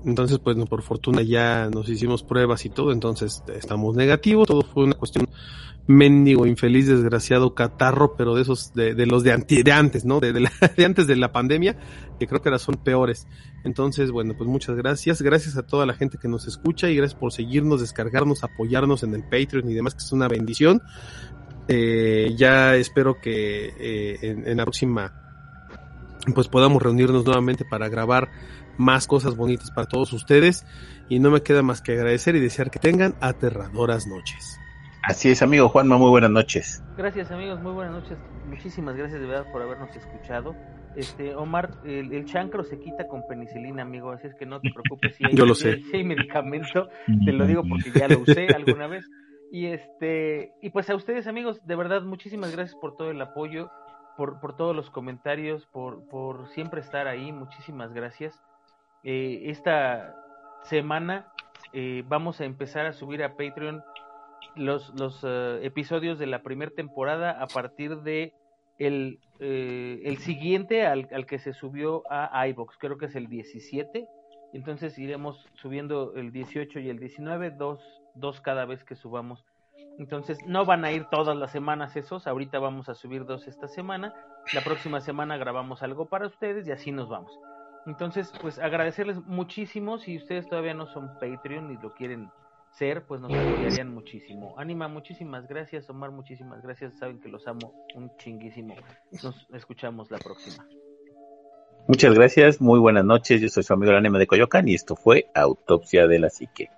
[0.06, 4.62] entonces, pues, no, por fortuna ya nos hicimos pruebas y todo, entonces estamos negativos, todo
[4.62, 5.28] fue una cuestión
[5.90, 9.32] mendigo, infeliz, desgraciado catarro, pero de esos, de, de los de,
[9.72, 10.20] antes, ¿no?
[10.20, 10.32] De,
[10.78, 11.78] de, antes de la pandemia,
[12.20, 13.28] que creo que ahora son peores.
[13.64, 15.24] Entonces, bueno, pues muchas gracias.
[15.24, 19.16] Gracias a toda la gente que nos escucha y gracias por seguirnos, descargarnos, apoyarnos en
[19.16, 20.84] el Patreon y demás, que es una bendición.
[21.68, 25.12] Eh, ya espero que eh, en, en la próxima,
[26.36, 28.30] pues podamos reunirnos nuevamente para grabar
[28.78, 30.68] más cosas bonitas para todos ustedes.
[31.10, 34.60] Y no me queda más que agradecer y desear que tengan aterradoras noches.
[35.04, 36.84] Así es, amigo Juanma, muy buenas noches.
[36.98, 38.18] Gracias, amigos, muy buenas noches.
[38.48, 40.56] Muchísimas gracias de verdad por habernos escuchado.
[40.96, 45.16] Este, Omar, el, chancro se quita con penicilina, amigo, así es que no te preocupes
[45.16, 45.82] si hay, Yo lo sé.
[45.92, 46.90] Si hay medicamento,
[47.26, 49.10] te lo digo porque ya lo usé alguna vez.
[49.52, 53.72] Y este, y pues a ustedes, amigos, de verdad, muchísimas gracias por todo el apoyo,
[54.18, 58.40] por, por todos los comentarios, por, por siempre estar ahí, muchísimas gracias.
[59.04, 60.16] Eh, esta
[60.64, 61.32] semana
[61.72, 63.84] eh, vamos a empezar a subir a Patreon
[64.56, 64.92] los,
[65.24, 68.34] eh, episodios de la primera temporada a partir de
[68.78, 73.28] el, eh, el siguiente al, al, que se subió a iBox, creo que es el
[73.28, 74.08] 17.
[74.54, 77.80] Entonces iremos subiendo el 18 y el 19, dos,
[78.16, 79.46] dos cada vez que subamos.
[80.00, 83.68] Entonces no van a ir todas las semanas esos, ahorita vamos a subir dos esta
[83.68, 84.14] semana,
[84.54, 87.38] la próxima semana grabamos algo para ustedes y así nos vamos.
[87.86, 92.30] Entonces, pues agradecerles muchísimo si ustedes todavía no son Patreon y lo quieren
[92.72, 94.56] ser, pues nos apoyarían muchísimo.
[94.58, 95.90] Anima, muchísimas gracias.
[95.90, 96.98] Omar, muchísimas gracias.
[96.98, 98.76] Saben que los amo un chinguísimo.
[99.24, 100.66] Nos escuchamos la próxima.
[101.88, 103.42] Muchas gracias, muy buenas noches.
[103.42, 106.70] Yo soy su amigo el anime de Coyocan y esto fue Autopsia de la Psique.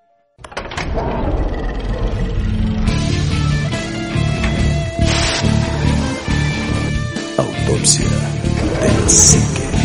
[7.38, 9.81] Autopsia de la Psique.